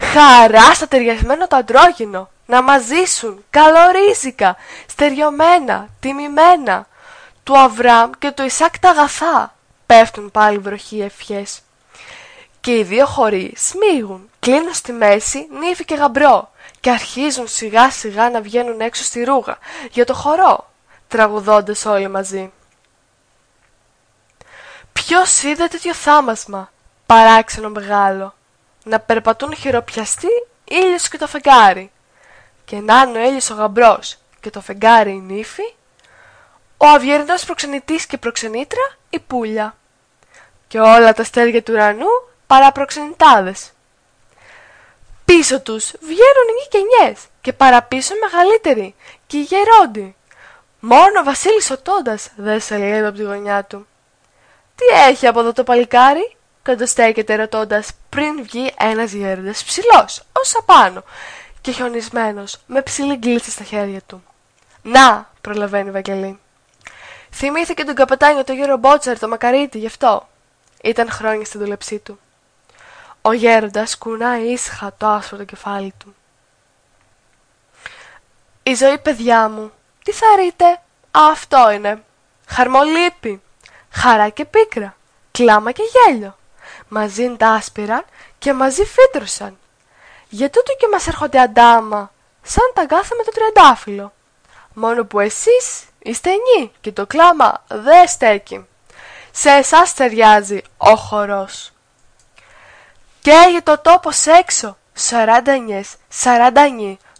Χαρά 0.00 0.74
στα 0.74 0.88
ταιριασμένο 0.88 1.46
το 1.46 1.56
αντρόγινο, 1.56 2.30
να 2.46 2.62
μας 2.62 2.84
ζήσουν 2.84 3.44
καλορίζικα, 3.50 4.56
στεριωμένα, 4.86 5.88
τιμημένα. 6.00 6.86
Του 7.42 7.58
Αβράμ 7.58 8.10
και 8.18 8.30
του 8.30 8.42
Ισάκ 8.42 8.78
τα 8.78 8.90
αγαθά, 8.90 9.54
πέφτουν 9.86 10.30
πάλι 10.30 10.58
βροχή 10.58 11.00
ευχές. 11.00 11.60
Και 12.60 12.76
οι 12.76 12.82
δύο 12.82 13.06
χωρί 13.06 13.54
σμίγουν, 13.56 14.30
κλείνουν 14.38 14.74
στη 14.74 14.92
μέση 14.92 15.48
νύφη 15.60 15.84
και 15.84 15.94
γαμπρό 15.94 16.50
και 16.80 16.90
αρχίζουν 16.90 17.48
σιγά 17.48 17.90
σιγά 17.90 18.30
να 18.30 18.40
βγαίνουν 18.40 18.80
έξω 18.80 19.04
στη 19.04 19.24
ρούγα 19.24 19.58
για 19.90 20.04
το 20.04 20.14
χορό, 20.14 20.70
τραγουδώντας 21.08 21.84
όλοι 21.84 22.08
μαζί. 22.08 22.52
Ποιος 25.10 25.42
είδε 25.42 25.66
τέτοιο 25.66 25.94
θάμασμα, 25.94 26.72
παράξενο 27.06 27.68
μεγάλο, 27.68 28.34
να 28.84 29.00
περπατούν 29.00 29.54
χειροπιαστοί 29.54 30.28
ήλιος 30.64 31.08
και 31.08 31.18
το 31.18 31.26
φεγγάρι 31.26 31.90
και 32.64 32.76
να 32.76 33.00
είναι 33.00 33.18
ο 33.18 33.28
ήλιος 33.28 33.50
ο 33.50 33.54
γαμπρός 33.54 34.16
και 34.40 34.50
το 34.50 34.60
φεγγάρι 34.60 35.10
η 35.10 35.20
νύφη, 35.20 35.74
ο 36.76 36.86
αυγερινός 36.86 37.44
προξενητής 37.44 38.06
και 38.06 38.18
προξενήτρα 38.18 38.96
η 39.10 39.18
πουλια 39.20 39.76
και 40.68 40.80
όλα 40.80 41.12
τα 41.12 41.24
στέλια 41.24 41.62
του 41.62 41.72
ουρανού 41.72 42.28
παραπροξενητάδες. 42.46 43.70
Πίσω 45.24 45.60
τους 45.60 45.92
βγαίνουν 46.00 46.48
οι 46.60 46.76
γενιές 46.76 47.20
και 47.40 47.52
παραπίσω 47.52 48.14
μεγαλύτεροι 48.20 48.94
και 49.26 49.36
οι 49.36 49.42
γερόντι. 49.42 50.16
Μόνο 50.80 51.20
ο 51.20 51.24
Βασίλης 51.24 51.70
ο 51.70 51.78
Τόντας 51.78 52.30
δεν 52.36 52.60
σε 52.60 52.78
λέει 52.78 53.04
από 53.04 53.16
τη 53.16 53.22
γωνιά 53.22 53.64
του. 53.64 53.86
Τι 54.80 54.96
έχει 55.08 55.26
από 55.26 55.40
εδώ 55.40 55.52
το 55.52 55.64
παλικάρι, 55.64 56.36
κοντοστέκεται 56.64 57.34
ρωτώντας 57.34 57.90
πριν 58.08 58.42
βγει 58.42 58.74
ένας 58.78 59.12
γέροντας 59.12 59.64
ψηλός, 59.64 60.22
ως 60.32 60.56
απάνω, 60.56 61.02
και 61.60 61.70
χιονισμένος, 61.70 62.58
με 62.66 62.82
ψηλή 62.82 63.16
γκλίτσα 63.16 63.50
στα 63.50 63.64
χέρια 63.64 64.00
του. 64.06 64.22
Να, 64.82 65.30
προλαβαίνει 65.40 65.88
η 65.88 65.92
Βαγγελή. 65.92 66.38
Θυμήθηκε 67.30 67.84
τον 67.84 67.94
καπετάνιο 67.94 68.44
το 68.44 68.52
γέρο 68.52 68.76
Μπότσαρ, 68.76 69.18
το 69.18 69.28
μακαρίτι, 69.28 69.78
γι' 69.78 69.86
αυτό. 69.86 70.28
Ήταν 70.82 71.10
χρόνια 71.10 71.44
στην 71.44 71.60
δουλεψή 71.60 71.98
του. 71.98 72.18
Ο 73.22 73.32
γέροντας 73.32 73.98
κουνάει 73.98 74.42
ήσυχα 74.42 74.92
το 74.98 75.06
άσπρο 75.06 75.36
το 75.36 75.44
κεφάλι 75.44 75.94
του. 75.98 76.14
Η 78.62 78.74
ζωή, 78.74 78.98
παιδιά 78.98 79.48
μου, 79.48 79.72
τι 80.04 80.12
θα 80.12 80.26
ρείτε, 80.36 80.80
αυτό 81.10 81.70
είναι. 81.70 82.02
Χαρμολύπη, 82.46 83.42
χαρά 83.90 84.28
και 84.28 84.44
πίκρα, 84.44 84.96
κλάμα 85.30 85.72
και 85.72 85.82
γέλιο. 85.92 86.36
Μαζί 86.88 87.36
τα 87.36 87.48
άσπηραν 87.48 88.04
και 88.38 88.52
μαζί 88.52 88.84
φύτρωσαν. 88.84 89.58
Για 90.28 90.50
τούτο 90.50 90.72
και 90.78 90.88
μας 90.92 91.06
έρχονται 91.06 91.40
αντάμα, 91.40 92.12
σαν 92.42 92.70
τα 92.74 92.82
γάθα 92.82 93.16
με 93.16 93.22
το 93.22 93.30
τριαντάφυλλο. 93.30 94.12
Μόνο 94.74 95.04
που 95.04 95.20
εσείς 95.20 95.84
είστε 95.98 96.30
εννοί 96.30 96.72
και 96.80 96.92
το 96.92 97.06
κλάμα 97.06 97.64
δεν 97.68 98.08
στέκει. 98.08 98.66
Σε 99.30 99.50
εσάς 99.50 99.94
ταιριάζει 99.94 100.62
ο 100.76 100.94
χορός. 100.94 101.72
Καίγε 103.20 103.62
το 103.62 103.78
τόπος 103.78 104.26
έξω, 104.26 104.76
σαράντα 104.92 105.52
σαράντα 106.08 106.66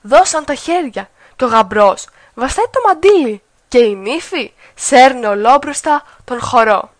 δώσαν 0.02 0.44
τα 0.44 0.54
χέρια 0.54 1.10
και 1.36 1.44
ο 1.44 1.48
γαμπρός 1.48 2.06
βαστάει 2.34 2.64
το 2.64 2.80
μαντίλι 2.86 3.42
και 3.70 3.78
η 3.78 3.94
νύφη 3.94 4.52
σέρνει 4.74 5.26
ολόμπροστα 5.26 6.02
τον 6.24 6.40
χορό. 6.40 6.90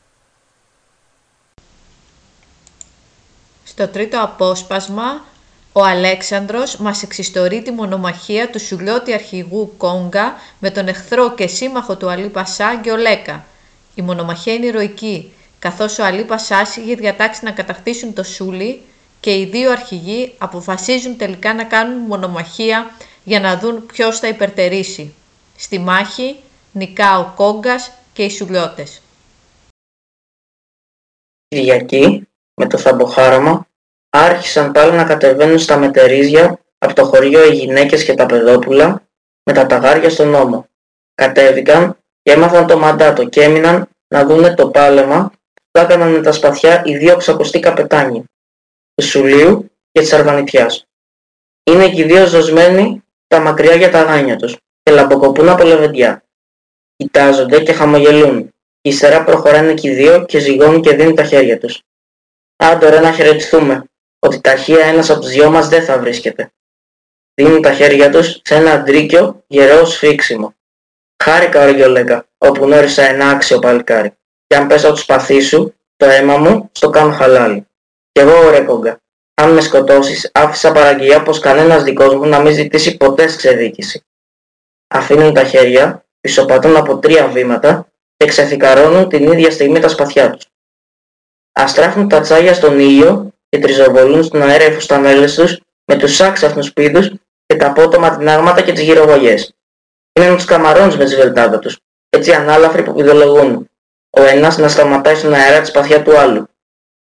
Στο 3.65 3.89
τρίτο 3.89 4.23
απόσπασμα, 4.23 5.25
ο 5.73 5.85
Αλέξανδρος 5.85 6.77
μας 6.77 7.03
εξιστορεί 7.03 7.63
τη 7.63 7.71
μονομαχία 7.71 8.51
του 8.51 8.61
σουλιώτη 8.61 9.13
αρχηγού 9.13 9.75
Κόγκα 9.77 10.35
με 10.59 10.71
τον 10.71 10.89
εχθρό 10.89 11.35
και 11.35 11.47
σύμμαχο 11.47 11.97
του 11.97 12.11
Αλή 12.11 12.29
Πασά 12.29 12.75
Γκιολέκα. 12.75 13.45
Η 13.95 14.03
μονομαχία 14.03 14.55
είναι 14.55 14.67
ηρωική, 14.67 15.33
καθώς 15.59 15.99
ο 15.99 16.05
Αλή 16.05 16.25
Πασάς 16.25 16.77
είχε 16.77 16.95
διατάξει 16.95 17.45
να 17.45 17.51
κατακτήσουν 17.51 18.15
το 18.15 18.23
Σούλι 18.23 18.83
και 19.21 19.31
οι 19.31 19.45
δύο 19.45 19.71
αρχηγοί 19.71 20.35
αποφασίζουν 20.39 21.17
τελικά 21.17 21.55
να 21.55 21.65
κάνουν 21.65 21.99
μονομαχία 21.99 22.91
για 23.25 23.41
να 23.41 23.59
δουν 23.59 23.87
ποιος 23.87 24.19
θα 24.19 24.29
υπερτερήσει. 24.29 25.15
Στη 25.57 25.79
μάχη 25.79 26.37
νικά 26.73 27.19
ο 27.19 27.33
Κόγκας 27.35 27.93
και 28.13 28.25
οι 28.25 28.31
Σουλιώτες. 28.31 29.03
Κυριακή, 31.49 32.29
με 32.55 32.67
το 32.67 32.79
θαμποχάραμα, 32.79 33.67
άρχισαν 34.11 34.73
πάλι 34.73 34.93
να 34.97 35.05
κατεβαίνουν 35.05 35.59
στα 35.59 35.77
μετερίζια 35.77 36.61
από 36.79 36.95
το 36.95 37.05
χωριό 37.05 37.45
οι 37.45 37.55
γυναίκες 37.55 38.05
και 38.05 38.15
τα 38.15 38.27
παιδόπουλα 38.27 39.03
με 39.43 39.53
τα 39.53 39.67
ταγάρια 39.67 40.11
στον 40.11 40.29
νόμο. 40.29 40.67
Κατέβηκαν 41.15 41.97
και 42.23 42.33
έμαθαν 42.33 42.67
το 42.67 42.79
μαντάτο 42.79 43.29
και 43.29 43.43
έμειναν 43.43 43.89
να 44.09 44.25
δούνε 44.25 44.55
το 44.55 44.71
πάλεμα 44.71 45.33
που 45.71 45.81
έκαναν 45.81 46.13
με 46.13 46.23
τα 46.23 46.33
σπαθιά 46.33 46.83
οι 46.85 46.97
δύο 46.97 47.17
ξακοστοί 47.17 47.61
καπετάνοι, 47.61 48.25
του 48.95 49.05
Σουλίου 49.05 49.71
και 49.93 50.01
της 50.01 50.13
Αρβανιτιάς. 50.13 50.87
Είναι 51.63 51.91
και 51.91 52.01
οι 52.01 52.05
δύο 52.05 52.27
ζωσμένοι 52.27 53.05
τα 53.27 53.41
μακριά 53.41 53.75
για 53.75 53.91
τα 53.91 54.03
γάνια 54.03 54.37
τους 54.37 54.57
και 54.83 54.93
λαμποκοπούν 54.93 55.49
από 55.49 55.65
λεβεντιά. 55.65 56.25
Κοιτάζονται 57.01 57.63
και 57.63 57.73
χαμογελούν. 57.73 58.55
Ύστερα 58.81 59.25
προχωράνε 59.25 59.75
και 59.75 59.89
οι 59.89 59.95
δύο 59.95 60.25
και 60.25 60.39
ζυγώνουν 60.39 60.81
και 60.81 60.95
δίνουν 60.95 61.15
τα 61.15 61.25
χέρια 61.25 61.59
τους. 61.59 61.83
Άντε 62.57 62.89
ρε 62.89 63.01
να 63.01 63.13
χαιρετηθούμε, 63.13 63.85
ότι 64.19 64.41
ταχεία 64.41 64.85
ένας 64.85 65.11
από 65.11 65.21
τους 65.21 65.31
δυο 65.31 65.51
μας 65.51 65.69
δεν 65.69 65.85
θα 65.85 65.99
βρίσκεται. 65.99 66.53
Δίνουν 67.35 67.63
τα 67.63 67.73
χέρια 67.73 68.11
τους 68.11 68.41
σε 68.45 68.55
ένα 68.55 68.73
αντρίκιο 68.73 69.45
γερό 69.47 69.85
σφίξιμο. 69.85 70.55
Χάρηκα 71.25 71.65
ρε 71.65 71.71
Γιολέκα, 71.71 72.27
όπου 72.39 72.65
γνώρισα 72.65 73.03
ένα 73.03 73.29
άξιο 73.29 73.59
παλικάρι. 73.59 74.13
Και 74.47 74.57
αν 74.57 74.67
πέσω 74.67 74.87
από 74.87 74.95
το 74.95 75.01
σπαθί 75.01 75.41
σου, 75.41 75.75
το 75.97 76.07
αίμα 76.07 76.37
μου 76.37 76.71
στο 76.73 76.91
κάνω 76.91 77.13
χαλάλι. 77.13 77.67
Κι 78.13 78.21
εγώ 78.21 78.51
ρε 78.51 78.61
κόγκα, 78.61 79.01
αν 79.35 79.53
με 79.53 79.61
σκοτώσεις, 79.61 80.31
άφησα 80.35 80.73
παραγγελία 80.73 81.23
πως 81.23 81.39
κανένας 81.39 81.83
δικός 81.83 82.15
μου 82.15 82.27
να 82.27 82.41
μην 82.41 82.55
ζητήσει 82.55 82.97
ποτέ 82.97 83.25
ξεδίκηση. 83.25 84.05
Αφήνουν 84.89 85.35
τα 85.35 85.45
χέρια, 85.45 86.05
πισωπατούν 86.21 86.77
από 86.77 86.99
τρία 86.99 87.27
βήματα 87.27 87.87
και 88.17 88.27
ξεθηκαρώνουν 88.27 89.09
την 89.09 89.33
ίδια 89.33 89.51
στιγμή 89.51 89.79
τα 89.79 89.89
σπαθιά 89.89 90.31
τους. 90.31 90.47
Αστράφουν 91.53 92.09
τα 92.09 92.21
τσάγια 92.21 92.55
στον 92.55 92.79
ήλιο 92.79 93.33
και 93.49 93.59
τριζοβολούν 93.59 94.25
στον 94.25 94.43
αέρα 94.43 94.65
οι 94.65 94.73
φουστανέλες 94.73 95.35
τους 95.35 95.61
με 95.85 95.97
τους 95.97 96.21
άξαφνους 96.21 96.73
πίδους 96.73 97.11
και 97.47 97.57
τα 97.57 97.67
απότομα 97.67 98.17
τεινάγματα 98.17 98.63
και 98.63 98.73
τις 98.73 98.83
γυροβολιές. 98.83 99.55
Είναι 100.13 100.35
τους 100.35 100.45
καμαρώνεις 100.45 100.97
με 100.97 101.05
τη 101.05 101.11
σβελτάδα 101.11 101.59
τους, 101.59 101.79
έτσι 102.09 102.33
ανάλαφροι 102.33 102.83
που 102.83 102.95
πηδολογούν. 102.95 103.71
Ο 104.11 104.23
ένας 104.23 104.59
να 104.59 104.69
σταματάει 104.69 105.15
στον 105.15 105.35
αέρα 105.35 105.61
τη 105.61 105.67
σπαθιά 105.67 106.03
του 106.03 106.19
άλλου. 106.19 106.49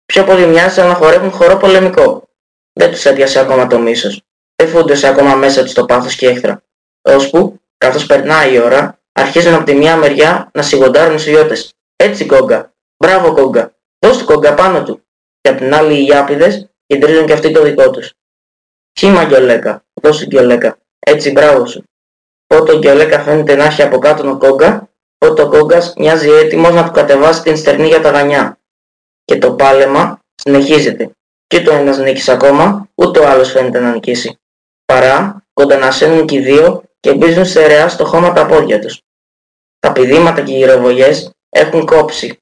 Πιο 0.07 0.25
πολύ 0.25 0.47
μοιάζει 0.47 0.75
σαν 0.75 0.89
να 0.89 0.95
χορεύουν 0.95 1.31
χορό 1.31 1.57
πολεμικό. 1.57 2.29
Δεν 2.73 2.91
τους 2.91 3.05
έπιασε 3.05 3.41
ακόμα 3.41 3.67
το 3.67 3.79
μίσος. 3.79 4.23
Δεν 4.57 4.69
φούντωσε 4.69 5.09
ακόμα 5.09 5.35
μέσα 5.35 5.63
τους 5.63 5.73
το 5.73 5.85
πάθος 5.85 6.17
και 6.17 6.29
έχθρα. 6.29 6.63
Ώσπου, 7.03 7.61
καθώς 7.79 8.07
περνάει 8.07 8.55
η 8.55 8.59
ώρα, 8.59 8.98
αρχίζουν 9.19 9.55
από 9.55 9.65
τη 9.65 9.75
μια 9.75 9.97
μεριά 9.97 10.51
να 10.55 10.63
σιγοντάρουν 10.63 11.15
οι 11.15 11.19
σουλιώτες. 11.19 11.73
Έτσι 11.97 12.27
κόγκα. 12.27 12.73
Μπράβο 13.05 13.33
κόγκα. 13.33 13.75
Δώσ' 13.99 14.19
του 14.19 14.25
κόγκα 14.25 14.55
πάνω 14.55 14.83
του. 14.83 15.03
Και 15.41 15.49
από 15.49 15.59
την 15.59 15.75
άλλη 15.75 15.95
οι 15.95 16.03
γιάπηδες 16.03 16.69
κεντρίζουν 16.87 17.27
και 17.27 17.33
αυτοί 17.33 17.51
το 17.51 17.63
δικό 17.63 17.91
τους. 17.91 18.13
Χήμα 18.99 19.25
γκιολέκα. 19.25 19.85
Δώσ' 20.03 20.19
του 20.19 20.27
γκιολέκα. 20.27 20.79
Έτσι 20.99 21.31
μπράβο 21.31 21.67
σου. 21.67 21.85
Πότε 22.47 22.73
ο 22.73 22.79
γκιολέκα 22.79 23.21
φαίνεται 23.21 23.55
να 23.55 23.65
έχει 23.65 23.83
από 23.83 23.99
κάτω 23.99 24.23
τον 24.23 24.39
κόγκα, 24.39 24.91
πότε 25.19 25.43
ο 25.43 25.49
κόγκας 25.49 25.93
μοιάζει 25.97 26.31
έτοιμος 26.31 26.75
να 26.75 26.85
του 26.85 26.91
κατεβάσει 26.91 27.43
την 27.43 27.57
στερνή 27.57 27.87
για 27.87 28.01
τα 28.01 28.11
γανιά. 28.11 28.59
Και 29.25 29.39
το 29.39 29.53
πάλεμα 29.53 30.19
συνεχίζεται. 30.35 31.11
Και 31.47 31.63
το 31.63 31.73
ένας 31.73 31.99
νίκησε 31.99 32.33
ακόμα, 32.33 32.89
ούτε 32.95 33.19
ο 33.21 33.29
άλλος 33.29 33.51
φαίνεται 33.51 33.79
να 33.79 33.93
νικήσει. 33.93 34.39
Παρά 34.85 35.45
κοντανασένουν 35.53 36.27
και 36.27 36.37
οι 36.37 36.41
δύο 36.41 36.83
και 37.01 37.15
μπίζουν 37.15 37.45
στερεά 37.45 37.89
στο 37.89 38.05
χώμα 38.05 38.33
τα 38.33 38.47
πόδια 38.47 38.81
τους. 38.81 39.01
Τα 39.89 39.95
πηδήματα 39.95 40.43
και 40.43 40.53
οι 40.53 40.57
γυροβολιές 40.57 41.31
έχουν 41.49 41.87
κόψει. 41.87 42.39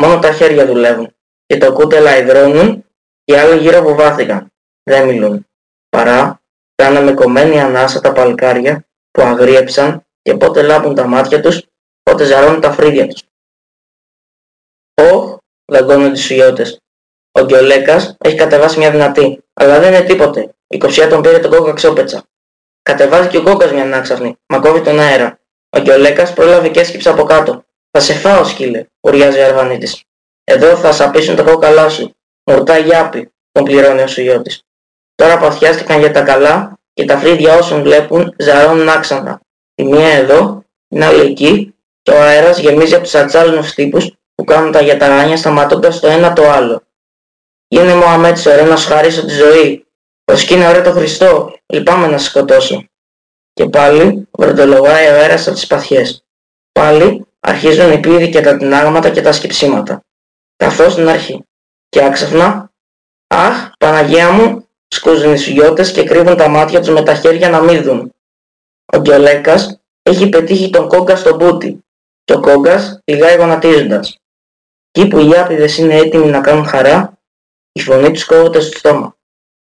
Μόνο 0.00 0.18
τα 0.18 0.32
χέρια 0.32 0.66
δουλεύουν. 0.66 1.14
Και 1.46 1.58
το 1.58 1.72
κούτελα 1.72 2.18
υδρώνουν 2.18 2.84
και 3.24 3.34
οι 3.34 3.36
άλλοι 3.36 3.60
γύρω 3.60 3.82
βοβάθηκαν. 3.82 4.52
Δεν 4.82 5.06
μιλούν. 5.06 5.46
Παρά 5.88 6.42
κάνουν 6.74 7.04
με 7.04 7.12
κομμένη 7.12 7.60
ανάσα 7.60 8.00
τα 8.00 8.12
παλικάρια 8.12 8.86
που 9.10 9.22
αγρίεψαν 9.22 10.06
και 10.22 10.34
πότε 10.34 10.62
λάμπουν 10.62 10.94
τα 10.94 11.06
μάτια 11.06 11.40
τους, 11.40 11.62
πότε 12.02 12.24
ζαρώνουν 12.24 12.60
τα 12.60 12.72
φρύδια 12.72 13.06
τους. 13.06 13.22
Όχ, 14.94 15.36
δαγκώνουν 15.72 16.12
τις 16.12 16.24
σουλιώτες. 16.24 16.80
Ο 17.32 17.44
Γκιολέκας 17.44 18.16
έχει 18.18 18.36
κατεβάσει 18.36 18.78
μια 18.78 18.90
δυνατή, 18.90 19.44
αλλά 19.52 19.80
δεν 19.80 19.92
είναι 19.94 20.04
τίποτε. 20.04 20.54
Η 20.66 20.78
κοψιά 20.78 21.08
τον 21.08 21.22
πήρε 21.22 21.38
τον 21.38 21.50
κόκα 21.50 21.72
ξόπετσα. 21.72 22.24
Κατεβάζει 22.82 23.28
και 23.28 23.38
ο 23.38 23.42
κόκκας 23.42 23.72
μια 23.72 23.82
ανάξαφνη, 23.82 24.36
μα 24.46 24.58
κόβει 24.58 24.80
τον 24.80 24.98
αέρα. 24.98 25.39
Ο 25.76 25.80
Γκιολέκας 25.80 26.32
πρόλαβε 26.32 26.68
και 26.68 26.80
έσκυψε 26.80 27.08
από 27.08 27.22
κάτω. 27.22 27.64
Θα 27.90 28.00
σε 28.00 28.14
φάω 28.14 28.44
σκύλε, 28.44 28.84
ουριάζει 29.00 29.38
ο 29.38 29.44
Αρβανίτης. 29.44 30.02
Εδώ 30.44 30.76
θα 30.76 30.92
σαπίσουν 30.92 31.36
τα 31.36 31.42
κόκαλά 31.42 31.88
σου. 31.88 32.14
Μορτά 32.44 32.78
γιάπη, 32.78 33.32
τον 33.52 33.64
πληρώνει 33.64 34.02
ο 34.02 34.06
Σουγιώτης. 34.06 34.62
Τώρα 35.14 35.38
παθιάστηκαν 35.38 35.98
για 35.98 36.12
τα 36.12 36.22
καλά 36.22 36.78
και 36.92 37.04
τα 37.04 37.18
φρύδια 37.18 37.54
όσων 37.54 37.82
βλέπουν 37.82 38.34
ζαρώνουν 38.38 38.88
άξανα. 38.88 39.40
Τη 39.74 39.84
μία 39.84 40.08
εδώ, 40.08 40.64
την 40.88 41.04
άλλη 41.04 41.20
εκεί 41.20 41.74
και 42.02 42.10
ο 42.10 42.20
αέρας 42.20 42.58
γεμίζει 42.58 42.94
από 42.94 43.02
τους 43.02 43.14
ατσάλινους 43.14 43.74
τύπους 43.74 44.14
που 44.34 44.44
κάνουν 44.44 44.72
τα 44.72 44.80
γιαταράνια 44.80 45.36
σταματώντας 45.36 46.00
το 46.00 46.06
ένα 46.06 46.32
το 46.32 46.50
άλλο. 46.50 46.82
Είναι 47.68 47.94
Μωαμέτης 47.94 48.46
ωραία 48.46 48.64
να 48.66 48.76
σου 48.76 48.88
χαρίσω 48.88 49.26
τη 49.26 49.32
ζωή. 49.32 49.86
Προσκύνε 50.24 50.68
ωραία 50.68 50.82
το 50.82 50.92
Χριστό, 50.92 51.54
λυπάμαι 51.66 52.06
να 52.06 52.18
σε 52.18 52.28
σκοτώσω. 52.28 52.84
Και 53.60 53.68
πάλι 53.68 54.28
βροντολογάει 54.30 55.06
ο 55.06 55.14
αέρας 55.14 55.46
από 55.46 55.56
τις 55.56 55.66
παθιές. 55.66 56.24
Πάλι 56.72 57.26
αρχίζουν 57.40 57.92
οι 57.92 58.00
πίδοι 58.00 58.30
και 58.30 58.40
τα 58.40 58.56
τεινάγματα 58.56 59.10
και 59.10 59.22
τα 59.22 59.32
σκυψίματα. 59.32 60.04
Καθώς 60.56 60.92
στην 60.92 61.08
αρχή. 61.08 61.44
Και 61.88 62.04
άξαφνα, 62.04 62.72
αχ, 63.26 63.70
Παναγία 63.78 64.30
μου, 64.30 64.68
σκούζουν 64.88 65.32
οι 65.32 65.38
σουγιώτες 65.38 65.92
και 65.92 66.04
κρύβουν 66.04 66.36
τα 66.36 66.48
μάτια 66.48 66.80
τους 66.80 66.88
με 66.88 67.02
τα 67.02 67.14
χέρια 67.14 67.50
να 67.50 67.60
μην 67.60 67.82
δουν. 67.82 68.14
Ο 68.92 68.98
Γκιολέκας 68.98 69.80
έχει 70.02 70.28
πετύχει 70.28 70.70
τον 70.70 70.88
κόγκας 70.88 71.20
στον 71.20 71.38
πούτι 71.38 71.84
και 72.24 72.32
ο 72.32 72.40
κόγκας 72.40 73.00
πηγάει 73.04 73.36
γονατίζοντας. 73.36 74.16
Εκεί 74.90 75.08
που 75.08 75.18
οι 75.18 75.38
άπηδες 75.38 75.78
είναι 75.78 75.96
έτοιμοι 75.96 76.26
να 76.26 76.40
κάνουν 76.40 76.64
χαρά, 76.64 77.18
η 77.72 77.80
φωνή 77.80 78.10
τους 78.10 78.24
κόβεται 78.24 78.60
στο 78.60 78.78
στόμα. 78.78 79.16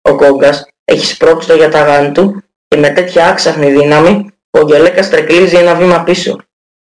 Ο 0.01 0.15
κόγκας 0.15 0.67
έχει 0.85 1.05
σπρώξει 1.05 1.47
το 1.47 1.55
γιαταγάνι 1.55 2.11
του 2.11 2.44
και 2.75 2.81
με 2.81 2.89
τέτοια 2.89 3.27
άξαφνη 3.27 3.71
δύναμη 3.71 4.31
ο 4.49 4.63
Γκιολέκας 4.63 5.09
τρεκλίζει 5.09 5.55
ένα 5.55 5.75
βήμα 5.75 6.03
πίσω. 6.03 6.37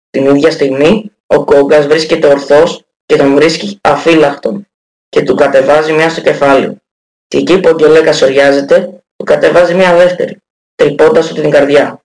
Την 0.10 0.26
ίδια 0.26 0.52
στιγμή 0.52 1.12
ο 1.26 1.44
κόγκας 1.44 1.88
βρίσκεται 1.88 2.28
ορθός 2.28 2.86
και 3.06 3.16
τον 3.16 3.36
βρίσκει 3.36 3.80
αφύλακτον 3.82 4.68
και 5.10 5.24
του 5.24 5.36
κατεβάζει 5.36 5.94
μια 5.94 6.10
στο 6.10 6.22
κεφάλι. 6.22 6.82
Και 7.28 7.38
εκεί 7.38 7.60
που 7.60 7.70
ο 7.70 7.76
Γκιολέκας 7.76 8.22
οριάζεται, 8.22 9.04
του 9.16 9.26
κατεβάζει 9.26 9.74
μια 9.74 9.96
δεύτερη, 9.96 10.38
τρυπώντας 10.76 11.28
του 11.28 11.42
την 11.42 11.50
καρδιά. 11.50 12.04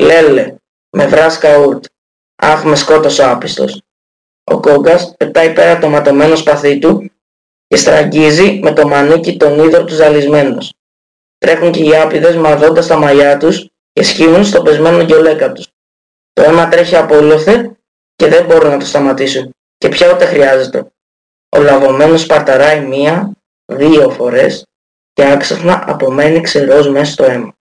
Λέλε, 0.00 0.54
με 0.90 1.06
βράσκα 1.06 1.58
ούρτ. 1.58 1.84
Αχ, 2.36 2.64
με 2.64 2.76
σκότωσε 2.76 3.22
ο 3.22 3.30
άπιστος. 3.30 3.82
Ο 4.44 4.60
κόγκας 4.60 5.14
πετάει 5.16 5.52
πέρα 5.52 5.78
το 5.78 5.88
ματωμένο 5.88 6.36
σπαθί 6.36 6.78
του 6.78 7.12
και 7.66 7.76
στραγγίζει 7.76 8.58
με 8.62 8.72
το 8.72 8.88
μανίκι 8.88 9.36
τον 9.36 9.58
ίδρο 9.58 9.84
του 9.84 9.94
ζαλισμένος. 9.94 10.72
Τρέχουν 11.42 11.72
και 11.72 11.84
οι 11.84 11.96
άπηδες 11.96 12.36
μαδώντας 12.36 12.86
τα 12.86 12.96
μαλλιά 12.96 13.36
τους 13.36 13.68
και 13.92 14.02
σκύβουν 14.02 14.44
στο 14.44 14.62
πεσμένο 14.62 15.02
γιολέκα 15.02 15.52
τους. 15.52 15.68
Το 16.32 16.42
αίμα 16.42 16.68
τρέχει 16.68 16.96
απόλυθε 16.96 17.76
και 18.16 18.28
δεν 18.28 18.46
μπορούν 18.46 18.70
να 18.70 18.78
το 18.78 18.84
σταματήσουν 18.84 19.54
και 19.78 19.88
πια 19.88 20.12
ούτε 20.14 20.24
χρειάζεται. 20.24 20.92
Ο 21.48 21.60
λαβωμένος 21.60 22.26
παρταράει 22.26 22.86
μία, 22.86 23.32
δύο 23.72 24.10
φορές 24.10 24.66
και 25.12 25.30
άξαφνα 25.30 25.84
απομένει 25.86 26.40
ξερός 26.40 26.88
μέσα 26.88 27.12
στο 27.12 27.24
αίμα. 27.24 27.54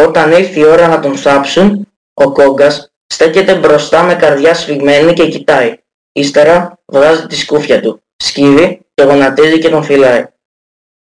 Όταν 0.00 0.32
ήρθε 0.32 0.60
η 0.60 0.64
ώρα 0.64 0.88
να 0.88 1.00
τον 1.00 1.18
σάψουν, 1.18 1.88
ο 2.14 2.32
Κόγκας 2.32 2.92
στέκεται 3.06 3.58
μπροστά 3.58 4.02
με 4.02 4.14
καρδιά 4.14 4.54
σφιγμένη 4.54 5.12
και 5.12 5.28
κοιτάει. 5.28 5.78
Ύστερα 6.12 6.78
βγάζει 6.86 7.26
τη 7.26 7.36
σκούφια 7.36 7.80
του, 7.80 8.02
σκύβει 8.16 8.86
και 8.94 9.02
γονατίζει 9.02 9.58
και 9.58 9.68
τον 9.68 9.82
φυλάει. 9.82 10.32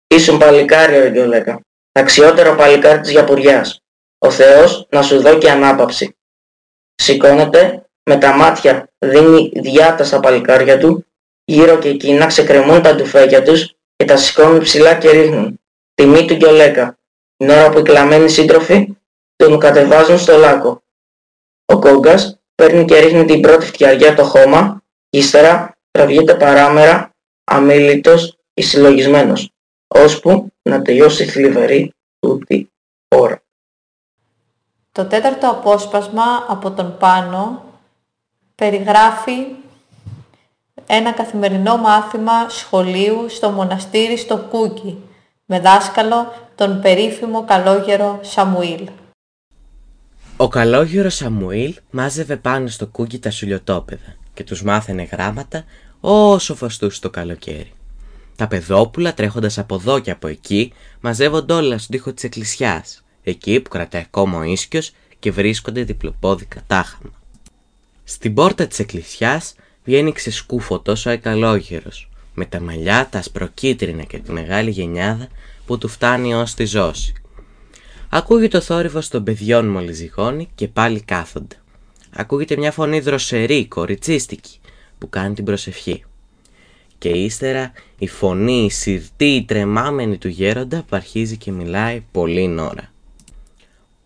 Ήσουν 0.08 0.38
παλικάρι, 0.38 0.98
ρε 0.98 1.10
Γιολέκα. 1.10 1.62
Αξιότερο 1.92 2.56
παλικάρι 2.56 3.00
της 3.00 3.12
Γιαπουριάς. 3.12 3.82
Ο 4.18 4.32
Θεός 4.32 4.88
να 4.90 5.02
σου 5.02 5.22
δώσει 5.22 5.48
ανάπαυση. 5.48 6.18
Σηκώνεται, 6.96 7.86
με 8.04 8.18
τα 8.18 8.36
μάτια 8.36 8.90
δίνει 9.00 9.52
διάτα 9.56 10.04
στα 10.04 10.20
παλικάρια 10.20 10.78
του, 10.78 11.06
γύρω 11.46 11.78
και 11.78 11.90
εκείνα 11.90 12.26
ξεκρεμούν 12.26 12.82
τα 12.82 12.96
ντουφέκια 12.96 13.44
τους 13.44 13.76
και 13.96 14.06
τα 14.06 14.18
σηκώνουν 14.18 14.60
ψηλά 14.60 14.94
και 14.96 15.10
ρίχνουν. 15.10 15.60
Τιμή 15.94 16.26
του 16.26 16.34
Γιολέκα. 16.34 16.98
Την 17.38 17.50
ώρα 17.50 17.70
που 17.70 17.80
οι 17.80 17.82
κλαμμένοι 17.82 18.30
σύντροφοι 18.30 18.98
τον 19.36 19.60
κατεβάζουν 19.60 20.20
στο 20.20 20.38
λάκκο. 20.38 20.84
Ο 21.66 21.80
Κόγκας 21.80 22.40
παίρνει 22.56 22.86
και 22.86 23.00
ρίχνει 23.00 23.26
την 23.26 23.42
πρώτη 23.42 23.66
φτιαριά 23.66 24.16
το 24.16 24.24
χώμα, 24.24 24.84
ύστερα 25.10 25.78
τραβιέται 25.92 26.36
παράμερα, 26.36 27.10
αμήλυτος 27.44 28.38
ή 28.54 28.62
συλλογισμένος, 28.62 29.52
ώσπου 29.88 30.53
να 30.62 30.82
τελειώσει 30.82 31.24
η 31.24 31.27
θλιβερή 31.27 31.94
τούτη 32.20 32.72
ώρα. 33.08 33.41
Το 34.91 35.06
τέταρτο 35.06 35.50
απόσπασμα 35.50 36.46
από 36.48 36.72
τον 36.72 36.98
Πάνο 37.00 37.63
περιγράφει 38.56 39.46
ένα 40.86 41.12
καθημερινό 41.12 41.77
μάθημα 41.77 42.50
σχολείου 42.50 43.29
στο 43.29 43.50
μοναστήρι 43.50 44.17
στο 44.17 44.38
Κούκι 44.38 44.98
με 45.46 45.60
δάσκαλο 45.60 46.34
τον 46.56 46.82
περίφημο 46.82 47.46
καλόγερο 47.46 48.20
Σαμουήλ. 48.24 48.89
Ο 50.38 50.48
καλόγερος 50.48 51.15
Σαμουήλ 51.15 51.75
μάζευε 51.91 52.38
πάνω 52.38 52.67
στο 52.67 52.88
κούκι 52.88 53.20
τα 53.20 53.32
σουλιοτόπεδα 53.32 54.15
και 54.34 54.44
τους 54.44 54.63
μάθαινε 54.63 55.03
γράμματα 55.03 55.63
όσο 56.00 56.56
φαστούσε 56.56 57.01
το 57.01 57.10
καλοκαίρι. 57.10 57.76
Τα 58.38 58.48
παιδόπουλα 58.48 59.13
τρέχοντας 59.13 59.58
από 59.58 59.75
εδώ 59.75 60.00
και 60.00 60.12
από 60.12 60.27
εκεί 60.27 60.74
μαζεύονται 61.01 61.53
όλα 61.53 61.77
στον 61.77 61.96
τοίχο 61.96 62.13
της 62.13 62.24
εκκλησιάς, 62.24 63.03
εκεί 63.24 63.60
που 63.60 63.70
κρατάει 63.70 64.01
ακόμα 64.01 64.38
ο 64.38 64.44
ίσκιος 64.44 64.91
και 65.20 65.32
βρίσκονται 65.32 65.84
διπλοπόδικα 65.84 66.62
τάχαμα. 66.67 67.12
Στην 68.03 68.34
πόρτα 68.34 68.67
της 68.67 68.79
εκκλησιάς 68.79 69.56
βγαίνει 69.84 70.12
ξεσκούφωτος 70.12 71.06
ο 71.06 71.10
εκαλόγερος, 71.10 72.10
με 72.34 72.46
τα 72.46 72.60
μαλλιά 72.60 73.08
τα 73.12 73.20
ασπροκίτρινα 73.20 74.03
και 74.03 74.17
τη 74.17 74.32
μεγάλη 74.32 74.70
γενιάδα 74.70 75.27
που 75.65 75.77
του 75.77 75.88
φτάνει 75.88 76.34
ως 76.34 76.53
τη 76.53 76.65
ζώση. 76.65 77.13
Ακούγεται 78.10 78.58
το 78.58 78.63
θόρυβος 78.63 79.08
των 79.08 79.24
παιδιών 79.24 79.67
μόλις 79.67 79.98
ζυγώνει 79.98 80.50
και 80.56 80.67
πάλι 80.67 81.01
κάθονται. 81.01 81.56
Ακούγεται 82.12 82.58
μια 82.58 82.72
φωνή 82.72 83.00
δροσερή, 83.00 83.67
κοριτσίστικη, 83.67 84.60
που 84.98 85.10
κάνει 85.10 85.34
την 85.34 85.46
προσευχή. 85.46 86.03
Και 86.98 87.10
ύστερα 87.10 87.72
η 87.98 88.08
φωνή, 88.08 88.63
η 88.66 88.70
σιρτή, 88.70 89.36
η 89.36 89.44
τρεμάμενη 89.44 90.18
του 90.18 90.27
γέροντα 90.27 90.77
που 90.77 90.96
αρχίζει 90.96 91.38
και 91.38 91.51
μιλάει 91.51 92.04
πολύ 92.12 92.60
ώρα. 92.60 92.92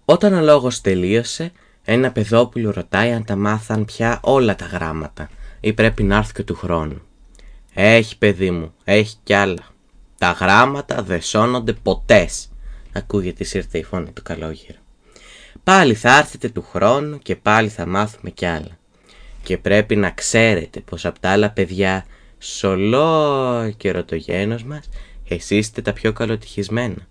Όταν 0.05 0.33
ο 0.33 0.41
λόγος 0.41 0.81
τελείωσε, 0.81 1.51
ένα 1.83 2.11
παιδόπουλο 2.11 2.71
ρωτάει 2.71 3.11
αν 3.11 3.25
τα 3.25 3.35
μάθαν 3.35 3.85
πια 3.85 4.19
όλα 4.23 4.55
τα 4.55 4.65
γράμματα 4.65 5.29
ή 5.59 5.73
πρέπει 5.73 6.03
να 6.03 6.15
έρθει 6.15 6.33
και 6.33 6.43
του 6.43 6.55
χρόνου. 6.55 7.01
Έχει 7.73 8.17
παιδί 8.17 8.51
μου, 8.51 8.73
έχει 8.83 9.15
κι 9.23 9.33
άλλα. 9.33 9.69
Τα 10.17 10.31
γράμματα 10.31 11.03
δεν 11.03 11.21
σώνονται 11.21 11.73
ποτές, 11.73 12.49
ακούγεται 12.93 13.43
η 13.43 13.45
σιρτή 13.45 13.83
φωνή 13.83 14.11
του 14.11 14.21
καλόγερου. 14.21 14.79
Πάλι 15.63 15.93
θα 15.93 16.17
έρθετε 16.17 16.49
του 16.49 16.65
χρόνου 16.71 17.19
και 17.19 17.35
πάλι 17.35 17.69
θα 17.69 17.85
μάθουμε 17.85 18.29
κι 18.29 18.45
άλλα. 18.45 18.79
Και 19.43 19.57
πρέπει 19.57 19.95
να 19.95 20.09
ξέρετε 20.09 20.79
πως 20.79 21.05
από 21.05 21.19
τα 21.19 21.29
άλλα 21.29 21.49
παιδιά 21.49 22.05
σ' 22.43 22.63
ολόκαιρο 22.63 24.03
το 24.03 24.15
γένος 24.15 24.63
μας 24.63 24.89
εσείς 25.27 25.57
είστε 25.57 25.81
τα 25.81 25.93
πιο 25.93 26.13
καλοτυχισμένα. 26.13 27.07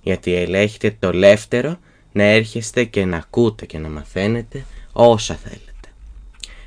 Γιατί 0.00 0.34
ελέγχετε 0.34 0.96
το 0.98 1.12
λεύτερο 1.12 1.78
να 2.12 2.22
έρχεστε 2.22 2.84
και 2.84 3.04
να 3.04 3.16
ακούτε 3.16 3.66
και 3.66 3.78
να 3.78 3.88
μαθαίνετε 3.88 4.64
όσα 4.92 5.34
θέλετε. 5.34 5.88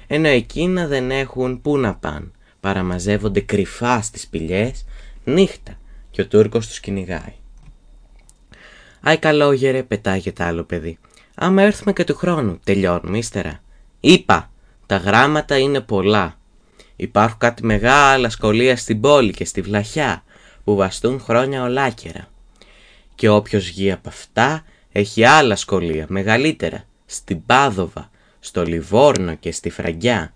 Ενώ 0.08 0.28
εκείνα 0.28 0.88
δεν 0.88 1.12
έχουν 1.12 1.62
πού 1.62 1.78
να 1.78 1.96
πάνε, 1.96 2.32
παραμαζεύονται 2.60 3.40
κρυφά 3.40 4.02
στις 4.02 4.22
σπηλιές 4.22 4.86
νύχτα 5.24 5.80
και 6.12 6.22
ο 6.22 6.28
Τούρκος 6.28 6.68
τους 6.68 6.80
κυνηγάει. 6.80 7.34
Άι 9.02 9.18
καλόγερε, 9.18 9.84
πετάγεται 9.84 10.44
άλλο 10.44 10.64
παιδί. 10.64 10.98
Άμα 11.36 11.62
έρθουμε 11.62 11.94
και 11.94 12.04
του 12.04 12.16
χρόνου, 12.16 12.60
τελειώνουμε 12.64 13.18
ύστερα. 13.18 13.64
Είπα, 14.00 14.52
τα 14.86 14.98
γράμματα 14.98 15.58
είναι 15.58 15.82
πολλά. 15.82 16.40
Υπάρχουν 17.02 17.38
κάτι 17.38 17.66
μεγάλα 17.66 18.30
σχολεία 18.30 18.78
στην 18.78 19.02
πόλη 19.02 19.32
και 19.32 19.46
στη 19.46 19.62
βλαχιά 19.62 20.24
που 20.64 20.76
βαστούν 20.76 21.20
χρόνια 21.20 21.64
ολάκερα. 21.64 22.28
Και 23.16 23.30
όποιος 23.30 23.66
βγει 23.66 23.92
από 23.92 24.10
αυτά 24.10 24.64
έχει 24.92 25.24
άλλα 25.24 25.56
σχολεία 25.56 26.06
μεγαλύτερα 26.10 26.84
στην 27.06 27.46
Πάδοβα, 27.46 28.10
στο 28.40 28.64
Λιβόρνο 28.64 29.36
και 29.36 29.52
στη 29.52 29.70
Φραγκιά. 29.70 30.34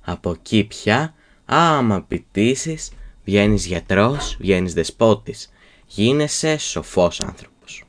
Από 0.00 0.30
εκεί 0.30 0.64
πια, 0.64 1.14
άμα 1.44 2.02
πητήσεις, 2.02 2.90
βγαίνεις 3.24 3.66
γιατρός, 3.66 4.36
βγαίνεις 4.40 4.74
δεσπότης, 4.74 5.52
γίνεσαι 5.86 6.56
σοφός 6.56 7.20
άνθρωπος. 7.20 7.84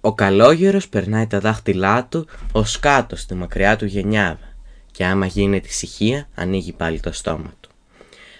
Ο 0.00 0.14
καλόγερος 0.14 0.88
περνάει 0.88 1.26
τα 1.26 1.40
δάχτυλά 1.40 2.04
του 2.04 2.26
ως 2.52 2.78
κάτω 2.78 3.16
στη 3.16 3.34
μακριά 3.34 3.76
του 3.76 3.84
γενιάδα 3.84 4.49
και 4.92 5.04
άμα 5.04 5.26
γίνεται 5.26 5.68
ησυχία 5.68 6.28
ανοίγει 6.34 6.72
πάλι 6.72 7.00
το 7.00 7.12
στόμα 7.12 7.54
του. 7.60 7.70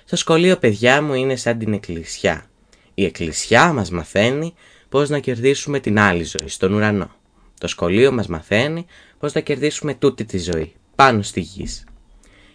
Στο 0.05 0.17
σχολείο 0.17 0.57
παιδιά 0.57 1.03
μου 1.03 1.15
είναι 1.15 1.37
σαν 1.37 1.59
την 1.59 1.73
εκκλησιά. 1.73 2.45
Η 2.95 3.05
εκκλησιά 3.05 3.73
μας 3.73 3.91
μαθαίνει 3.91 4.55
πώς 4.89 5.09
να 5.09 5.19
κερδίσουμε 5.19 5.81
την 5.81 5.99
άλλη 5.99 6.25
ζωή, 6.25 6.49
στον 6.49 6.73
ουρανό. 6.73 7.11
Το 7.61 7.67
σχολείο 7.67 8.13
μας 8.13 8.27
μαθαίνει 8.27 8.87
πώς 9.19 9.33
να 9.33 9.41
κερδίσουμε 9.41 9.95
τούτη 9.95 10.25
τη 10.25 10.39
ζωή, 10.39 10.73
πάνω 10.95 11.23
στη 11.23 11.41
γης. 11.41 11.85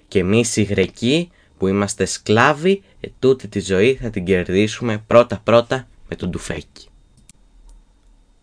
Και 0.08 0.20
εμείς 0.20 0.56
οι 0.56 0.64
Γρεκοί 0.64 1.32
που 1.58 1.68
είμαστε 1.68 2.06
σκλάβοι, 2.06 2.84
ε, 3.00 3.08
τούτη 3.20 3.48
τη 3.48 3.60
ζωή 3.60 3.96
θα 4.02 4.10
την 4.10 4.26
κερδίσουμε 4.26 5.04
πρώτα-πρώτα 5.08 5.88
με 6.10 6.16
τον 6.16 6.32
τουφέκι. 6.32 6.88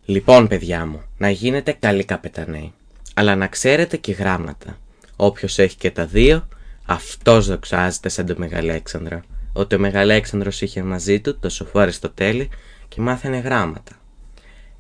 Λοιπόν, 0.05 0.49
παιδιά 0.49 0.87
μου, 0.87 1.03
να 1.19 1.31
γίνετε 1.31 1.73
καλοί 1.73 2.05
καπεταναίοι, 2.05 2.73
αλλά 3.15 3.37
να 3.37 3.47
ξέρετε 3.47 3.97
και 3.97 4.13
γράμματα. 4.13 4.79
Όποιος 5.25 5.59
έχει 5.59 5.77
και 5.77 5.91
τα 5.91 6.07
δύο, 6.07 6.49
αυτός 6.87 7.47
δοξάζεται 7.47 8.09
σαν 8.09 8.27
το 8.27 8.35
Μεγαλέξανδρο. 8.37 9.21
Ότι 9.53 9.75
ο 9.75 9.79
Μεγαλέξανδρος 9.79 10.61
είχε 10.61 10.83
μαζί 10.83 11.21
του 11.21 11.39
το 11.39 11.49
σοφό 11.49 11.79
Αριστοτέλη 11.79 12.49
και 12.89 13.01
μάθαινε 13.01 13.39
γράμματα. 13.39 13.93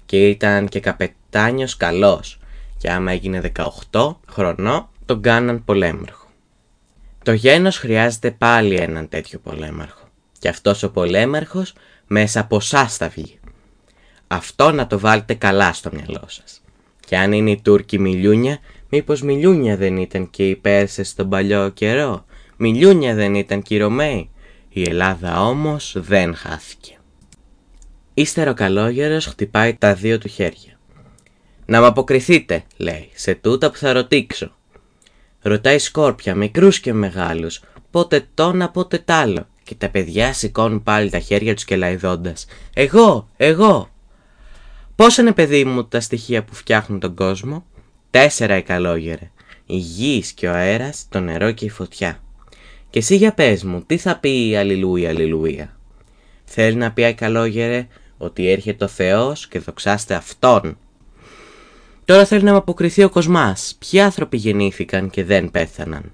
Και 0.06 0.28
ήταν 0.28 0.68
και 0.68 0.80
καπετάνιος 0.80 1.76
καλός 1.76 2.38
και 2.78 2.90
άμα 2.90 3.12
έγινε 3.12 3.52
18 3.90 4.16
χρονό 4.28 4.90
τον 5.06 5.22
κάναν 5.22 5.64
πολέμαρχο. 5.64 6.26
Το 7.22 7.32
γένος 7.32 7.78
χρειάζεται 7.78 8.30
πάλι 8.30 8.74
έναν 8.74 9.08
τέτοιο 9.08 9.38
πολέμαρχο 9.38 10.08
και 10.38 10.48
αυτός 10.48 10.82
ο 10.82 10.90
πολέμαρχος 10.90 11.74
μέσα 12.06 12.40
από 12.40 12.56
εσά 12.56 12.88
θα 12.88 13.08
βγει. 13.08 13.38
Αυτό 14.26 14.72
να 14.72 14.86
το 14.86 14.98
βάλετε 14.98 15.34
καλά 15.34 15.72
στο 15.72 15.90
μυαλό 15.92 16.24
σας. 16.26 16.62
Και 17.06 17.16
αν 17.16 17.32
είναι 17.32 17.50
οι 17.50 17.60
Τούρκοι 17.60 17.98
μιλιούνια, 17.98 18.58
μήπως 18.94 19.22
μιλιούνια 19.22 19.76
δεν 19.76 19.96
ήταν 19.96 20.30
και 20.30 20.48
οι 20.48 20.56
Πέρσες 20.56 21.08
στον 21.08 21.28
παλιό 21.28 21.68
καιρό; 21.68 22.24
Μιλιούνια 22.56 23.14
δεν 23.14 23.34
ήταν 23.34 23.62
και 23.62 23.74
οι 23.74 23.78
Ρωμαίοι. 23.78 24.30
Η 24.68 24.82
Ελλάδα 24.82 25.46
όμως 25.46 25.94
δεν 25.98 26.34
χάθηκε. 26.34 26.98
Ύστερα 28.14 28.50
ο 28.50 28.54
καλόγερος 28.54 29.26
χτυπάει 29.26 29.74
τα 29.74 29.94
δύο 29.94 30.18
του 30.18 30.28
χέρια. 30.28 30.78
«Να 31.66 31.80
μ' 31.80 31.84
αποκριθείτε», 31.84 32.64
λέει, 32.76 33.10
«σε 33.14 33.34
τούτα 33.34 33.70
που 33.70 33.76
θα 33.76 33.92
ρωτήξω». 33.92 34.56
Ρωτάει 35.42 35.78
σκόρπια, 35.78 36.34
μικρούς 36.34 36.80
και 36.80 36.92
μεγάλους, 36.92 37.62
πότε 37.90 38.28
τόνα 38.34 38.70
πότε 38.70 38.98
τ' 38.98 39.10
άλλο. 39.10 39.46
Και 39.64 39.74
τα 39.74 39.88
παιδιά 39.88 40.32
σηκώνουν 40.32 40.82
πάλι 40.82 41.10
τα 41.10 41.18
χέρια 41.18 41.54
τους 41.54 41.64
και 41.64 41.76
λαϊδώντας. 41.76 42.46
«Εγώ, 42.74 43.28
εγώ». 43.36 43.90
Πόσα 44.96 45.22
είναι 45.22 45.32
παιδί 45.32 45.64
μου 45.64 45.84
τα 45.84 46.00
στοιχεία 46.00 46.44
που 46.44 46.54
φτιάχνουν 46.54 47.00
τον 47.00 47.14
κόσμο; 47.14 47.64
Τέσσερα 48.12 48.56
η 48.56 48.62
καλόγερε. 48.62 49.30
Η 49.66 49.76
γης 49.76 50.32
και 50.32 50.48
ο 50.48 50.52
αέρας, 50.52 51.06
το 51.08 51.20
νερό 51.20 51.52
και 51.52 51.64
η 51.64 51.68
φωτιά. 51.68 52.22
Και 52.90 52.98
εσύ 52.98 53.16
για 53.16 53.32
πες 53.32 53.64
μου, 53.64 53.82
τι 53.86 53.96
θα 53.96 54.18
πει 54.18 54.48
η 54.48 54.56
αλληλούια, 54.56 55.08
αλληλούια; 55.08 55.76
Θέλει 56.44 56.76
να 56.76 56.92
πει 56.92 57.02
η 57.02 57.14
καλόγερε 57.14 57.86
ότι 58.18 58.48
έρχεται 58.50 58.84
ο 58.84 58.88
Θεός 58.88 59.48
και 59.48 59.58
δοξάστε 59.58 60.14
Αυτόν. 60.14 60.78
Τώρα 62.04 62.24
θέλει 62.24 62.42
να 62.42 62.50
με 62.50 62.56
αποκριθεί 62.56 63.02
ο 63.02 63.08
Κοσμάς. 63.08 63.78
Ποιοι 63.78 64.00
άνθρωποι 64.00 64.36
γεννήθηκαν 64.36 65.10
και 65.10 65.24
δεν 65.24 65.50
πέθαναν; 65.50 66.12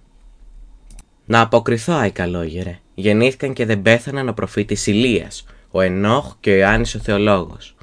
Να 1.24 1.40
αποκριθώ, 1.40 1.92
άι 1.92 2.10
καλόγερε. 2.10 2.78
Γεννήθηκαν 2.94 3.52
και 3.52 3.64
δεν 3.64 3.82
πέθαναν 3.82 4.28
ο 4.28 4.32
προφήτης 4.32 4.86
Ηλίας, 4.86 5.46
ο 5.70 5.80
Ενόχ 5.80 6.34
και 6.40 6.50
ο 6.50 6.56
Ιωάννης 6.56 6.94
ο 6.94 6.98
Θεολόγος. 6.98 7.76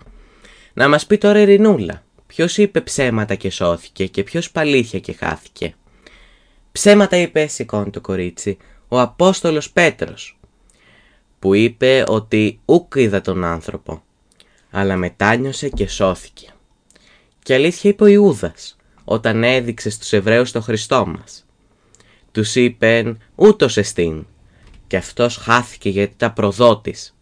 Να 0.73 0.89
μας 0.89 1.05
πει 1.05 1.17
τώρα 1.17 1.41
η 1.41 1.43
Ρινούλα, 1.43 2.04
ποιος 2.35 2.57
είπε 2.57 2.81
ψέματα 2.81 3.35
και 3.35 3.49
σώθηκε 3.49 4.05
και 4.07 4.23
ποιος 4.23 4.51
παλήθεια 4.51 4.99
και 4.99 5.13
χάθηκε. 5.13 5.75
Ψέματα 6.71 7.17
είπε 7.17 7.47
σηκώνει 7.47 7.89
το 7.89 8.01
κορίτσι, 8.01 8.57
ο 8.87 8.99
Απόστολος 8.99 9.71
Πέτρος, 9.71 10.39
που 11.39 11.53
είπε 11.53 12.03
ότι 12.07 12.59
ούκ 12.65 12.95
είδα 12.95 13.21
τον 13.21 13.43
άνθρωπο, 13.43 14.03
αλλά 14.71 14.95
μετάνιωσε 14.95 15.69
και 15.69 15.87
σώθηκε. 15.87 16.53
Και 17.43 17.53
αλήθεια 17.53 17.89
είπε 17.89 18.03
ο 18.03 18.07
Ιούδας, 18.07 18.77
όταν 19.03 19.43
έδειξε 19.43 19.89
στους 19.89 20.13
Εβραίους 20.13 20.51
το 20.51 20.61
Χριστό 20.61 21.05
μας. 21.05 21.45
Τους 22.31 22.55
είπεν 22.55 23.21
ούτως 23.35 23.77
εστίν, 23.77 24.25
και 24.87 24.97
αυτός 24.97 25.35
χάθηκε 25.35 25.89
γιατί 25.89 26.13
τα 26.17 26.31
προδότης. 26.31 27.17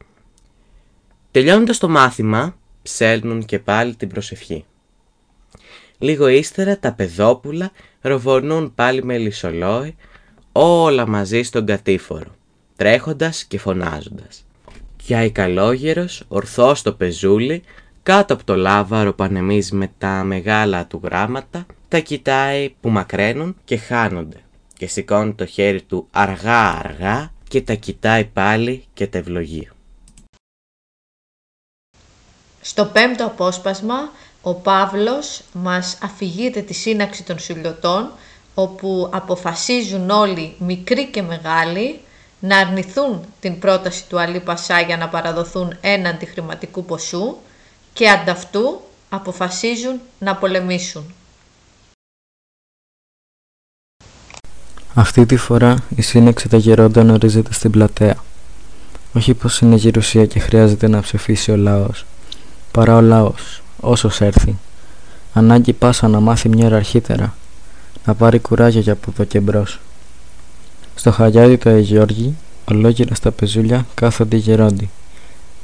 Τελειώνοντας 1.31 1.77
το 1.77 1.89
μάθημα, 1.89 2.57
ψέλνουν 2.81 3.45
και 3.45 3.59
πάλι 3.59 3.95
την 3.95 4.09
προσευχή. 4.09 4.65
Λίγο 5.97 6.27
ύστερα 6.27 6.77
τα 6.79 6.93
παιδόπουλα 6.93 7.71
ροβορνούν 8.01 8.73
πάλι 8.75 9.03
με 9.03 9.17
λισολόι, 9.17 9.95
όλα 10.51 11.07
μαζί 11.07 11.41
στον 11.41 11.65
κατήφορο, 11.65 12.35
τρέχοντας 12.75 13.43
και 13.43 13.59
φωνάζοντας. 13.59 14.45
Και 15.05 15.29
καλόγερος, 15.29 16.23
ορθός 16.27 16.79
στο 16.79 16.93
πεζούλι, 16.93 17.63
κάτω 18.03 18.33
από 18.33 18.43
το 18.43 18.55
λάβαρο 18.55 19.13
που 19.13 19.23
ανεμίζει 19.23 19.75
με 19.75 19.91
τα 19.97 20.23
μεγάλα 20.23 20.85
του 20.85 21.01
γράμματα, 21.03 21.65
τα 21.87 21.99
κοιτάει 21.99 22.75
που 22.81 22.89
μακραίνουν 22.89 23.55
και 23.65 23.77
χάνονται 23.77 24.37
και 24.77 24.87
σηκώνει 24.87 25.33
το 25.33 25.45
χέρι 25.45 25.81
του 25.81 26.07
αργά 26.11 26.69
αργά 26.69 27.31
και 27.47 27.61
τα 27.61 27.73
κοιτάει 27.73 28.25
πάλι 28.25 28.85
και 28.93 29.07
τα 29.07 29.17
ευλογεί. 29.17 29.69
Στο 32.61 32.85
πέμπτο 32.85 33.25
απόσπασμα, 33.25 34.11
ο 34.45 34.53
Παύλος 34.53 35.41
μας 35.53 35.97
αφηγείται 36.01 36.61
τη 36.61 36.73
σύναξη 36.73 37.23
των 37.23 37.39
Σουλιωτών, 37.39 38.11
όπου 38.53 39.09
αποφασίζουν 39.13 40.09
όλοι, 40.09 40.55
μικροί 40.59 41.07
και 41.07 41.21
μεγάλοι, 41.21 41.99
να 42.39 42.57
αρνηθούν 42.57 43.21
την 43.39 43.59
πρόταση 43.59 44.07
του 44.07 44.19
Αλή 44.19 44.39
Πασά 44.39 44.81
για 44.81 44.97
να 44.97 45.09
παραδοθούν 45.09 45.77
έναντι 45.81 46.25
χρηματικού 46.25 46.85
ποσού 46.85 47.37
και 47.93 48.09
ανταυτού 48.09 48.81
αποφασίζουν 49.09 49.99
να 50.19 50.35
πολεμήσουν. 50.35 51.13
Αυτή 54.93 55.25
τη 55.25 55.37
φορά 55.37 55.83
η 55.95 56.01
σύναξη 56.01 56.49
τα 56.49 56.57
γερόντα 56.57 57.11
ορίζεται 57.11 57.53
στην 57.53 57.71
πλατεία. 57.71 58.23
Όχι 59.13 59.33
πως 59.33 59.59
είναι 59.59 59.75
γερουσία 59.75 60.25
και 60.25 60.39
χρειάζεται 60.39 60.87
να 60.87 61.01
ψηφίσει 61.01 61.51
ο 61.51 61.55
λαός, 61.55 62.05
παρά 62.71 62.95
ο 62.95 63.01
λαός, 63.01 63.62
όσος 63.83 64.21
έρθει. 64.21 64.55
Ανάγκη 65.33 65.73
πάσα 65.73 66.07
να 66.07 66.19
μάθει 66.19 66.49
μια 66.49 66.65
ώρα 66.65 66.75
αρχίτερα, 66.75 67.35
να 68.05 68.13
πάρει 68.13 68.39
κουράγιο 68.39 68.81
για 68.81 68.93
από 68.93 69.11
εδώ 69.13 69.23
και 69.23 69.39
μπρος. 69.39 69.79
Στο 70.95 71.11
χαλιάδι 71.11 71.57
του 71.57 71.69
Αγιώργη, 71.69 72.35
ολόγυρα 72.71 73.15
στα 73.15 73.31
πεζούλια 73.31 73.85
κάθονται 73.93 74.35
οι 74.35 74.39
γερόντι. 74.39 74.89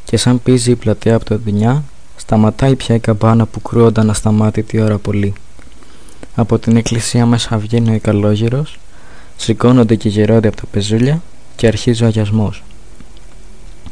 Και 0.03 0.17
σαν 0.17 0.43
πίζει 0.43 0.71
η 0.71 0.75
πλατεία 0.75 1.15
από 1.15 1.25
το 1.25 1.38
δινιά, 1.38 1.84
σταματάει 2.15 2.75
πια 2.75 2.95
η 2.95 2.99
καμπάνα 2.99 3.45
που 3.45 3.62
κρούονταν 3.62 4.10
ασταμάτητη 4.10 4.82
ώρα 4.82 4.97
πολύ. 4.97 5.34
Από 6.36 6.60
την 6.60 6.77
εκκλησία 6.77 7.25
μέσα 7.25 7.58
βγαίνει 7.58 7.91
ο 7.91 7.93
Ικαλόγυρος, 7.93 8.79
σηκώνονται 9.38 9.95
και 9.95 10.10
γερόντι 10.10 10.47
από 10.47 10.58
τα 10.58 10.63
πεζούλια 10.71 11.21
και 11.55 11.67
αρχίζει 11.67 12.03
ο 12.03 12.05
αγιασμός. 12.05 12.63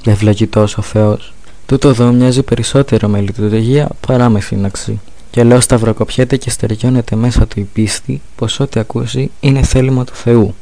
Ευλογητός 0.06 0.78
ο 0.78 0.82
Θεός. 0.82 1.34
Τούτο 1.68 1.90
εδώ 1.90 2.12
μοιάζει 2.12 2.44
περισσότερο 2.44 3.08
με 3.08 3.22
λειτουργία 3.22 3.90
παρά 4.08 4.30
με 4.30 4.40
σύναξη. 4.40 5.00
Και 5.32 5.44
λέω 5.44 5.60
σταυροκοπιέται 5.60 6.38
και 6.38 6.50
στεριώνεται 6.50 7.16
μέσα 7.16 7.48
του 7.48 7.60
η 7.60 7.64
πίστη 7.74 8.22
πως 8.36 8.60
ό,τι 8.60 8.80
ακούσει 8.80 9.32
είναι 9.40 9.64
θέλημα 9.64 10.04
του 10.04 10.16
Θεού. 10.16 10.56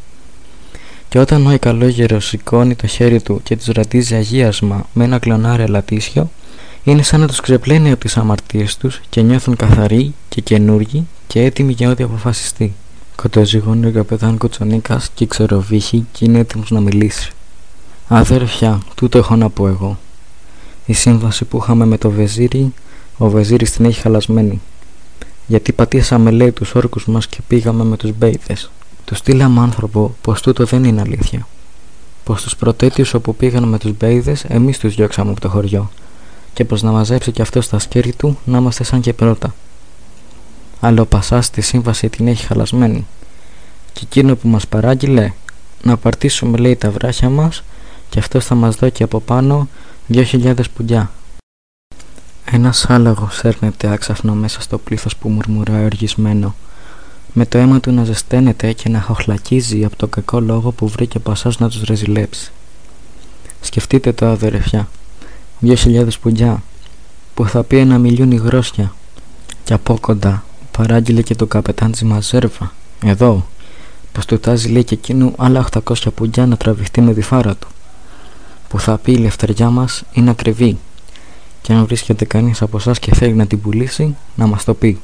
Και 1.09 1.19
όταν 1.19 1.47
ο 1.47 1.51
Ικαλόγερος 1.51 2.25
σηκώνει 2.25 2.75
το 2.75 2.87
χέρι 2.87 3.21
του 3.21 3.41
και 3.43 3.57
τους 3.57 3.67
ρατίζει 3.67 4.15
αγίασμα 4.15 4.85
με 4.93 5.03
ένα 5.03 5.19
κλονάρι 5.19 5.63
αλατίσιο, 5.63 6.29
είναι 6.83 7.03
σαν 7.03 7.19
να 7.19 7.27
τους 7.27 7.39
ξεπλένει 7.39 7.91
από 7.91 7.99
τις 7.99 8.17
αμαρτίες 8.17 8.77
τους 8.77 9.01
και 9.09 9.21
νιώθουν 9.21 9.55
καθαροί 9.55 10.13
και 10.29 10.41
καινούργοι 10.41 11.07
και 11.27 11.41
έτοιμοι 11.41 11.73
για 11.73 11.89
ό,τι 11.89 12.03
αποφασιστεί. 12.03 12.73
Κοτοζυγώνει 13.15 13.85
ο 13.85 13.91
καπετάν 13.91 14.37
Κουτσονίκας 14.37 15.09
και 15.13 15.25
ξεροβύχει 15.25 16.05
και 16.11 16.25
είναι 16.25 16.39
έτοιμος 16.39 16.71
να 16.71 16.79
μιλήσει. 16.79 17.31
Αδέρφια, 18.07 18.81
τούτο 18.95 19.17
έχω 19.17 19.35
να 19.35 19.49
πω 19.49 19.67
εγώ. 19.67 19.97
Η 20.85 20.93
σύμβαση 20.93 21.45
που 21.45 21.57
είχαμε 21.57 21.85
με 21.85 21.97
το 21.97 22.09
Βεζίρι, 22.09 22.73
ο 23.17 23.29
Βεζίρης 23.29 23.71
την 23.71 23.85
έχει 23.85 23.99
χαλασμένη. 23.99 24.61
Γιατί 25.47 25.71
πατήσαμε 25.71 26.31
λέει 26.31 26.51
τους 26.51 26.75
όρκους 26.75 27.05
μας 27.05 27.27
και 27.27 27.37
πήγαμε 27.47 27.83
με 27.83 27.97
τους 27.97 28.11
μπέιδες. 28.17 28.71
Του 29.05 29.15
στείλαμε 29.15 29.59
άνθρωπο 29.59 30.15
πως 30.21 30.41
τούτο 30.41 30.65
δεν 30.65 30.83
είναι 30.83 31.01
αλήθεια. 31.01 31.47
Πως 32.23 32.41
τους 32.41 32.55
πρωτέτειους 32.55 33.13
όπου 33.13 33.35
πήγαν 33.35 33.63
με 33.63 33.77
τους 33.77 33.97
μπέιδες 33.97 34.43
εμείς 34.43 34.79
τους 34.79 34.95
διώξαμε 34.95 35.31
από 35.31 35.39
το 35.39 35.49
χωριό 35.49 35.89
και 36.53 36.65
πως 36.65 36.81
να 36.81 36.91
μαζέψει 36.91 37.31
και 37.31 37.41
αυτός 37.41 37.65
στα 37.65 37.79
σκέρι 37.79 38.13
του 38.13 38.37
να 38.45 38.57
είμαστε 38.57 38.83
σαν 38.83 39.01
και 39.01 39.13
πρώτα. 39.13 39.55
Αλλά 40.79 41.01
ο 41.01 41.05
Πασάς 41.05 41.49
τη 41.49 41.61
σύμβαση 41.61 42.09
την 42.09 42.27
έχει 42.27 42.45
χαλασμένη 42.45 43.05
και 43.93 44.01
εκείνο 44.03 44.35
που 44.35 44.47
μας 44.47 44.67
παράγγειλε 44.67 45.33
να 45.83 45.97
παρτίσουμε 45.97 46.57
λέει 46.57 46.75
τα 46.75 46.91
βράχια 46.91 47.29
μας 47.29 47.63
και 48.09 48.19
αυτός 48.19 48.45
θα 48.45 48.55
μας 48.55 48.75
δώσει 48.75 49.03
από 49.03 49.19
πάνω 49.19 49.67
δυο 50.07 50.23
χιλιάδες 50.23 50.69
πουντιά. 50.69 51.11
Ένας 52.45 52.85
άλογος 52.89 53.43
έρνεται 53.43 53.87
άξαφνο 53.87 54.33
μέσα 54.33 54.61
στο 54.61 54.77
πλήθος 54.77 55.15
που 55.15 55.29
μουρμουράει 55.29 55.85
οργισμένο. 55.85 56.55
Με 57.33 57.45
το 57.45 57.57
αίμα 57.57 57.79
του 57.79 57.91
να 57.91 58.03
ζεσταίνεται 58.03 58.73
και 58.73 58.89
να 58.89 59.01
χοχλακίζει 59.01 59.85
από 59.85 59.95
το 59.95 60.07
κακό 60.07 60.39
λόγο 60.39 60.71
που 60.71 60.87
βρήκε 60.87 61.17
ο 61.17 61.19
Πασάς 61.19 61.59
να 61.59 61.69
τους 61.69 61.81
ρεζιλέψει. 61.81 62.51
Σκεφτείτε 63.61 64.11
το 64.11 64.25
αδερφιά, 64.25 64.87
δυο 65.59 65.75
χιλιάδες 65.75 66.17
πουντιά 66.17 66.63
που 67.33 67.47
θα 67.47 67.63
πει 67.63 67.77
ένα 67.77 67.97
μιλιούνι 67.97 68.35
γρόσια. 68.35 68.93
Και 69.63 69.73
από 69.73 69.97
κοντά 69.99 70.43
παράγγειλε 70.71 71.21
και 71.21 71.35
το 71.35 71.45
καπετάν 71.45 71.91
της 71.91 72.03
Μαζέρβα. 72.03 72.73
Εδώ 73.03 73.45
πως 74.11 74.25
του 74.25 74.39
τάζει 74.39 74.67
λέει 74.69 74.83
και 74.83 74.93
εκείνου 74.93 75.33
άλλα 75.37 75.67
800 75.71 75.93
πουντιά 76.15 76.45
να 76.45 76.57
τραβηχτεί 76.57 77.01
με 77.01 77.13
τη 77.13 77.21
φάρα 77.21 77.55
του 77.55 77.67
που 78.67 78.79
θα 78.79 78.97
πει 78.97 79.11
η 79.11 79.17
λευτεριά 79.17 79.69
μας 79.69 80.03
είναι 80.13 80.29
ακριβή. 80.29 80.77
Και 81.61 81.73
αν 81.73 81.85
βρίσκεται 81.85 82.25
κανείς 82.25 82.61
από 82.61 82.77
εσάς 82.77 82.99
και 82.99 83.15
θέλει 83.15 83.33
να 83.33 83.47
την 83.47 83.61
πουλήσει 83.61 84.15
να 84.35 84.47
μας 84.47 84.63
το 84.63 84.73
πει. 84.73 84.99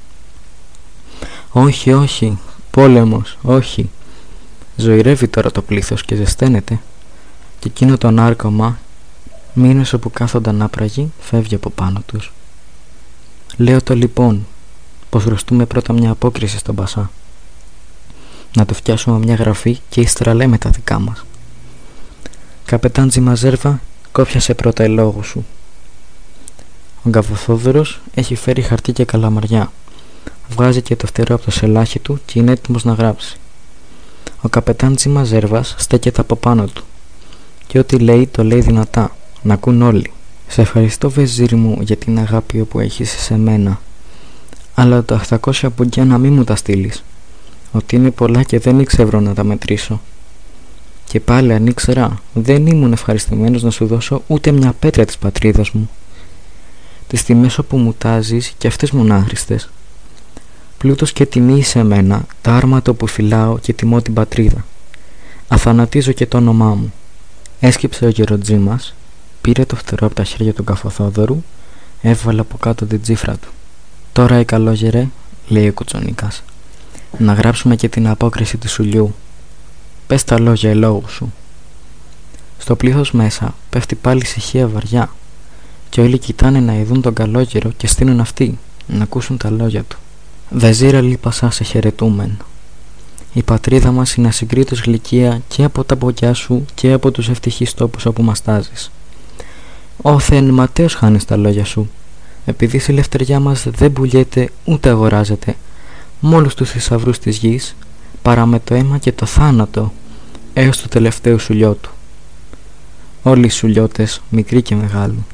Όχι 1.52 1.94
όχι 1.94 2.38
πόλεμος 2.72 3.38
όχι. 3.42 3.90
Ζωηρεύει 4.76 5.28
τώρα 5.28 5.52
το 5.52 5.62
πλήθος 5.62 6.04
και 6.04 6.16
ζεσταίνεται. 6.16 6.80
Και 7.60 7.68
εκείνο 7.68 7.98
το 7.98 8.12
νάρκωμα 8.12 8.80
μήνες 9.54 9.94
όπου 9.94 10.12
κάθονταν 10.12 10.62
άπραγοι 10.62 11.12
φεύγει 11.20 11.56
από 11.56 11.70
πάνω 11.70 12.02
τους. 12.06 12.34
Λέω 13.58 13.82
το 13.82 13.96
λοιπόν 13.96 14.48
πως 15.10 15.24
χρωστούμε 15.24 15.66
πρώτα 15.66 15.94
μια 15.94 16.12
απόκριση 16.12 16.58
στον 16.58 16.76
Πασά. 16.76 17.12
Να 18.56 18.66
του 18.66 18.74
φτιάσουμε 18.74 19.18
μια 19.18 19.36
γραφή 19.36 19.80
και 19.90 20.02
ύστερα 20.02 20.34
λέμε 20.34 20.58
τα 20.58 20.70
δικά 20.70 21.00
μας 21.00 21.24
Καπετάν 22.72 23.10
Τζιμαζέρβα 23.10 23.82
κόφιασε 24.12 24.54
πρώτα 24.54 24.84
ελόγου 24.84 25.24
σου 25.24 25.46
Ο 27.04 27.10
Γκαβοθόδωρος 27.10 28.00
έχει 28.14 28.36
φέρει 28.36 28.62
χαρτί 28.62 28.92
και 28.92 29.06
καλαμαριά 29.06 29.72
Βγάζει 30.50 30.82
και 30.82 30.96
το 30.96 31.08
φτερό 31.08 31.36
από 31.36 31.44
το 31.44 31.52
σελάχι 31.52 32.00
του 32.00 32.20
και 32.26 32.40
είναι 32.40 32.52
έτοιμος 32.52 32.84
να 32.84 32.94
γράψει 32.94 33.38
Ο 34.42 34.50
καπετάν 34.50 34.96
Τζιμαζέρβας 34.96 35.76
στέκεται 35.78 36.22
από 36.22 36.36
πάνω 36.36 36.66
του 36.66 36.84
και 37.68 37.80
ό,τι 37.80 38.00
λέει 38.00 38.28
το 38.28 38.44
λέει 38.44 38.60
δυνατά 38.60 39.16
να 39.42 39.54
ακούν 39.54 39.82
όλοι 39.82 40.12
Σε 40.48 40.62
ευχαριστώ 40.62 41.10
βεζίρι 41.10 41.56
μου 41.56 41.78
για 41.82 41.96
την 41.96 42.20
αγάπη 42.20 42.64
που 42.64 42.80
έχεις 42.80 43.10
σε 43.10 43.38
μένα 43.38 43.82
αλλά 44.76 45.04
τα 45.04 45.22
800 45.30 45.68
πουγκιά 45.76 46.06
να 46.06 46.18
μην 46.18 46.34
μου 46.34 46.44
τα 46.44 46.56
στείλεις. 46.56 47.04
Ότι 47.72 47.96
είναι 47.96 48.12
πολλά 48.12 48.44
και 48.44 48.60
δεν 48.60 48.80
ήξερα 48.80 49.22
να 49.22 49.34
τα 49.34 49.44
μετρήσω. 49.44 50.02
Και 51.12 51.20
πάλι 51.20 51.54
αν 51.54 51.68
ήξερα, 51.68 52.20
δεν 52.34 52.68
ήμουν 52.68 52.92
ευχαριστημένος 52.92 53.64
να 53.64 53.70
σου 53.70 53.86
δώσω 53.86 54.24
ούτε 54.28 54.52
μια 54.52 54.74
πέτρα 54.80 55.06
της 55.06 55.18
πατρίδας 55.18 55.72
μου. 55.72 55.90
Τις 57.08 57.24
τιμές 57.24 57.58
όπου 57.58 57.78
μου 57.78 57.94
τάζεις 57.98 58.54
και 58.58 58.68
αυτές 58.68 58.92
μονάχριστες. 58.92 59.70
Πλούτος 60.78 61.14
και 61.14 61.26
τιμή 61.26 61.64
σε 61.64 61.84
μένα, 61.84 62.26
τα 62.42 62.54
άρματα 62.56 62.94
που 62.94 63.08
φυλάω 63.08 63.58
και 63.58 63.74
τιμώ 63.74 64.02
την 64.02 64.14
πατρίδα. 64.14 64.66
Αθανατίζω 65.48 66.12
και 66.12 66.26
το 66.26 66.38
όνομά 66.38 66.76
μου. 66.76 66.94
Έσκυψε 67.60 68.06
ο 68.06 68.10
γεροντζή 68.10 68.58
μας, 68.58 68.96
πήρε 69.42 69.66
το 69.66 69.76
φτερό 69.76 70.06
από 70.06 70.16
τα 70.16 70.24
χέρια 70.24 70.54
του 70.54 70.64
Καφοθόδωρου 70.64 71.44
Έβαλε 72.02 72.42
από 72.42 72.58
κάτω 72.58 72.86
την 72.86 73.02
τσίφρα 73.02 73.38
του. 73.38 73.50
Τώρα 74.12 74.40
η 74.40 74.46
καλόγερε, 74.46 75.08
λέει 75.48 75.68
ο 75.68 75.74
Κουτσονίκας. 75.74 76.44
Να 77.18 77.34
γράψουμε 77.34 77.76
και 77.76 77.90
την 77.90 78.08
απόκριση 78.08 78.58
του 78.58 78.70
σουλιού. 78.70 79.14
Πες 80.12 80.24
τα 80.24 80.40
λόγια 80.40 80.70
ελόγου 80.70 81.10
σου. 81.10 81.34
Στο 82.58 82.76
πλήθος 82.76 83.12
μέσα 83.12 83.56
πέφτει 83.70 83.96
πάλι 83.96 84.22
ησυχία 84.22 84.68
βαριά 84.68 85.10
και 85.90 86.02
όλοι 86.02 86.18
κοιτάνε 86.18 86.60
να 86.60 86.74
ειδούν 86.74 87.02
τον 87.02 87.14
καλόγερο 87.14 87.72
και 87.78 87.88
στείλουν 87.88 88.20
αυτοί 88.20 88.60
να 88.88 89.04
ακούσουν 89.04 89.38
τα 89.38 89.50
λόγια 89.50 89.84
του. 89.84 89.98
Βεζίρα 90.50 91.02
λίπασα 91.02 91.52
σε 91.52 91.64
χαιρετούμεν. 91.64 92.38
Η 93.34 93.44
πατρίδα 93.44 93.92
μας 93.92 94.14
είναι 94.16 94.28
ασυγκρίτως 94.28 94.82
γλυκία 94.82 95.42
και 95.48 95.64
από 95.64 95.84
τα 95.84 95.96
μπογιά 95.96 96.34
σου 96.34 96.66
και 96.74 96.92
από 96.92 97.12
τους 97.12 97.30
ευτυχείς 97.30 97.74
τόπους 97.74 98.06
όπου 98.06 98.24
μας 98.24 98.42
τάζεις. 98.42 98.92
Ω 100.02 100.20
Θεέ 100.20 100.42
ματέως 100.42 100.94
χάνεις 100.94 101.26
τα 101.26 101.38
λόγια 101.38 101.66
σου, 101.66 101.90
επειδή 102.46 102.78
η 102.78 102.84
ελευθεριά 102.88 103.40
μας 103.40 103.66
δεν 103.70 103.94
πουλιέται 103.94 104.50
ούτε 104.66 104.90
αγοράζεται, 104.90 105.56
με 106.20 106.36
όλους 106.36 106.56
τους 106.56 106.70
θησαυρούς 106.70 107.20
της 107.20 107.38
γης, 107.38 107.76
παρά 108.22 108.46
με 108.46 108.60
το 108.60 108.74
αίμα 108.74 108.98
και 108.98 109.12
το 109.12 109.26
θάνατο, 109.26 109.92
έως 110.54 110.82
το 110.82 110.88
τελευταίο 110.88 111.38
σουλιό 111.38 111.74
του. 111.74 111.92
Όλοι 113.24 113.46
οι 113.46 113.50
σουλιώτες, 113.50 114.22
μικροί 114.30 114.62
και 114.62 114.76
μεγάλοι. 114.76 115.26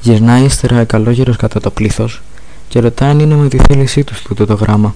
Γυρνάει 0.00 0.44
ύστερα 0.44 0.78
εκαλόγερος 0.78 1.36
κατά 1.36 1.60
το 1.60 1.70
πλήθος 1.70 2.22
και 2.68 2.80
ρωτάει 2.80 3.10
αν 3.10 3.18
είναι 3.18 3.34
με 3.34 3.48
τη 3.48 3.58
θέλησή 3.58 4.04
τους 4.04 4.22
τούτο 4.22 4.46
το 4.46 4.54
γράμμα 4.54 4.94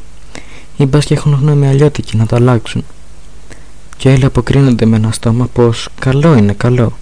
ή 0.77 0.87
μπας 0.87 1.05
και 1.05 1.15
έχουν 1.15 1.39
γνώμη 1.41 1.69
αλλιώτικοι 1.69 2.17
να 2.17 2.27
το 2.27 2.37
αλλάξουν. 2.37 2.85
Και 3.97 4.09
όλοι 4.09 4.25
αποκρίνονται 4.25 4.87
με 4.87 4.97
ένα 4.97 5.13
στόμα 5.13 5.47
πως 5.47 5.89
καλό 6.01 6.37
είναι 6.37 6.53
καλό 6.53 6.99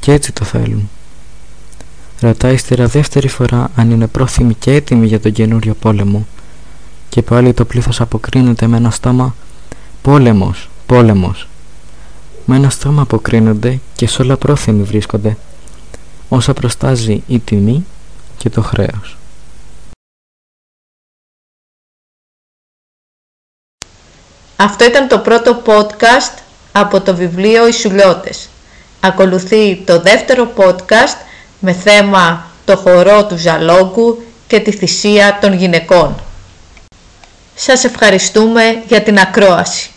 και 0.00 0.12
έτσι 0.12 0.32
το 0.32 0.44
θέλουν. 0.44 0.90
Ρωτάει 2.20 2.54
ύστερα 2.54 2.86
δεύτερη 2.86 3.28
φορά 3.28 3.70
αν 3.74 3.90
είναι 3.90 4.06
πρόθυμοι 4.06 4.54
και 4.54 4.72
έτοιμοι 4.72 5.06
για 5.06 5.20
τον 5.20 5.32
καινούριο 5.32 5.74
πόλεμο 5.74 6.26
και 7.08 7.22
πάλι 7.22 7.52
το 7.52 7.64
πλήθος 7.64 8.00
αποκρίνεται 8.00 8.66
με 8.66 8.76
ένα 8.76 8.90
στόμα 8.90 9.34
«Πόλεμος, 10.02 10.68
πόλεμος». 10.86 11.48
Με 12.46 12.56
ένα 12.56 12.70
στόμα 12.70 13.02
αποκρίνονται 13.02 13.80
και 13.94 14.06
σε 14.06 14.22
όλα 14.22 14.36
πρόθυμοι 14.36 14.82
βρίσκονται 14.82 15.36
όσα 16.28 16.52
προστάζει 16.52 17.22
η 17.26 17.38
τιμή 17.38 17.86
και 18.38 18.50
το 18.50 18.62
χρέος. 18.62 19.16
Αυτό 24.56 24.84
ήταν 24.84 25.08
το 25.08 25.18
πρώτο 25.18 25.62
podcast 25.66 26.38
από 26.72 27.00
το 27.00 27.14
βιβλίο 27.14 27.68
«Οι 27.68 27.72
Σουλιώτες». 27.72 28.48
Ακολουθεί 29.00 29.76
το 29.76 30.00
δεύτερο 30.00 30.52
podcast 30.56 31.16
με 31.60 31.72
θέμα 31.72 32.46
το 32.64 32.76
χορό 32.76 33.26
του 33.26 33.36
Ζαλόγκου 33.36 34.22
και 34.46 34.60
τη 34.60 34.72
θυσία 34.72 35.38
των 35.40 35.52
γυναικών. 35.52 36.14
Σας 37.54 37.84
ευχαριστούμε 37.84 38.82
για 38.86 39.02
την 39.02 39.18
ακρόαση. 39.18 39.93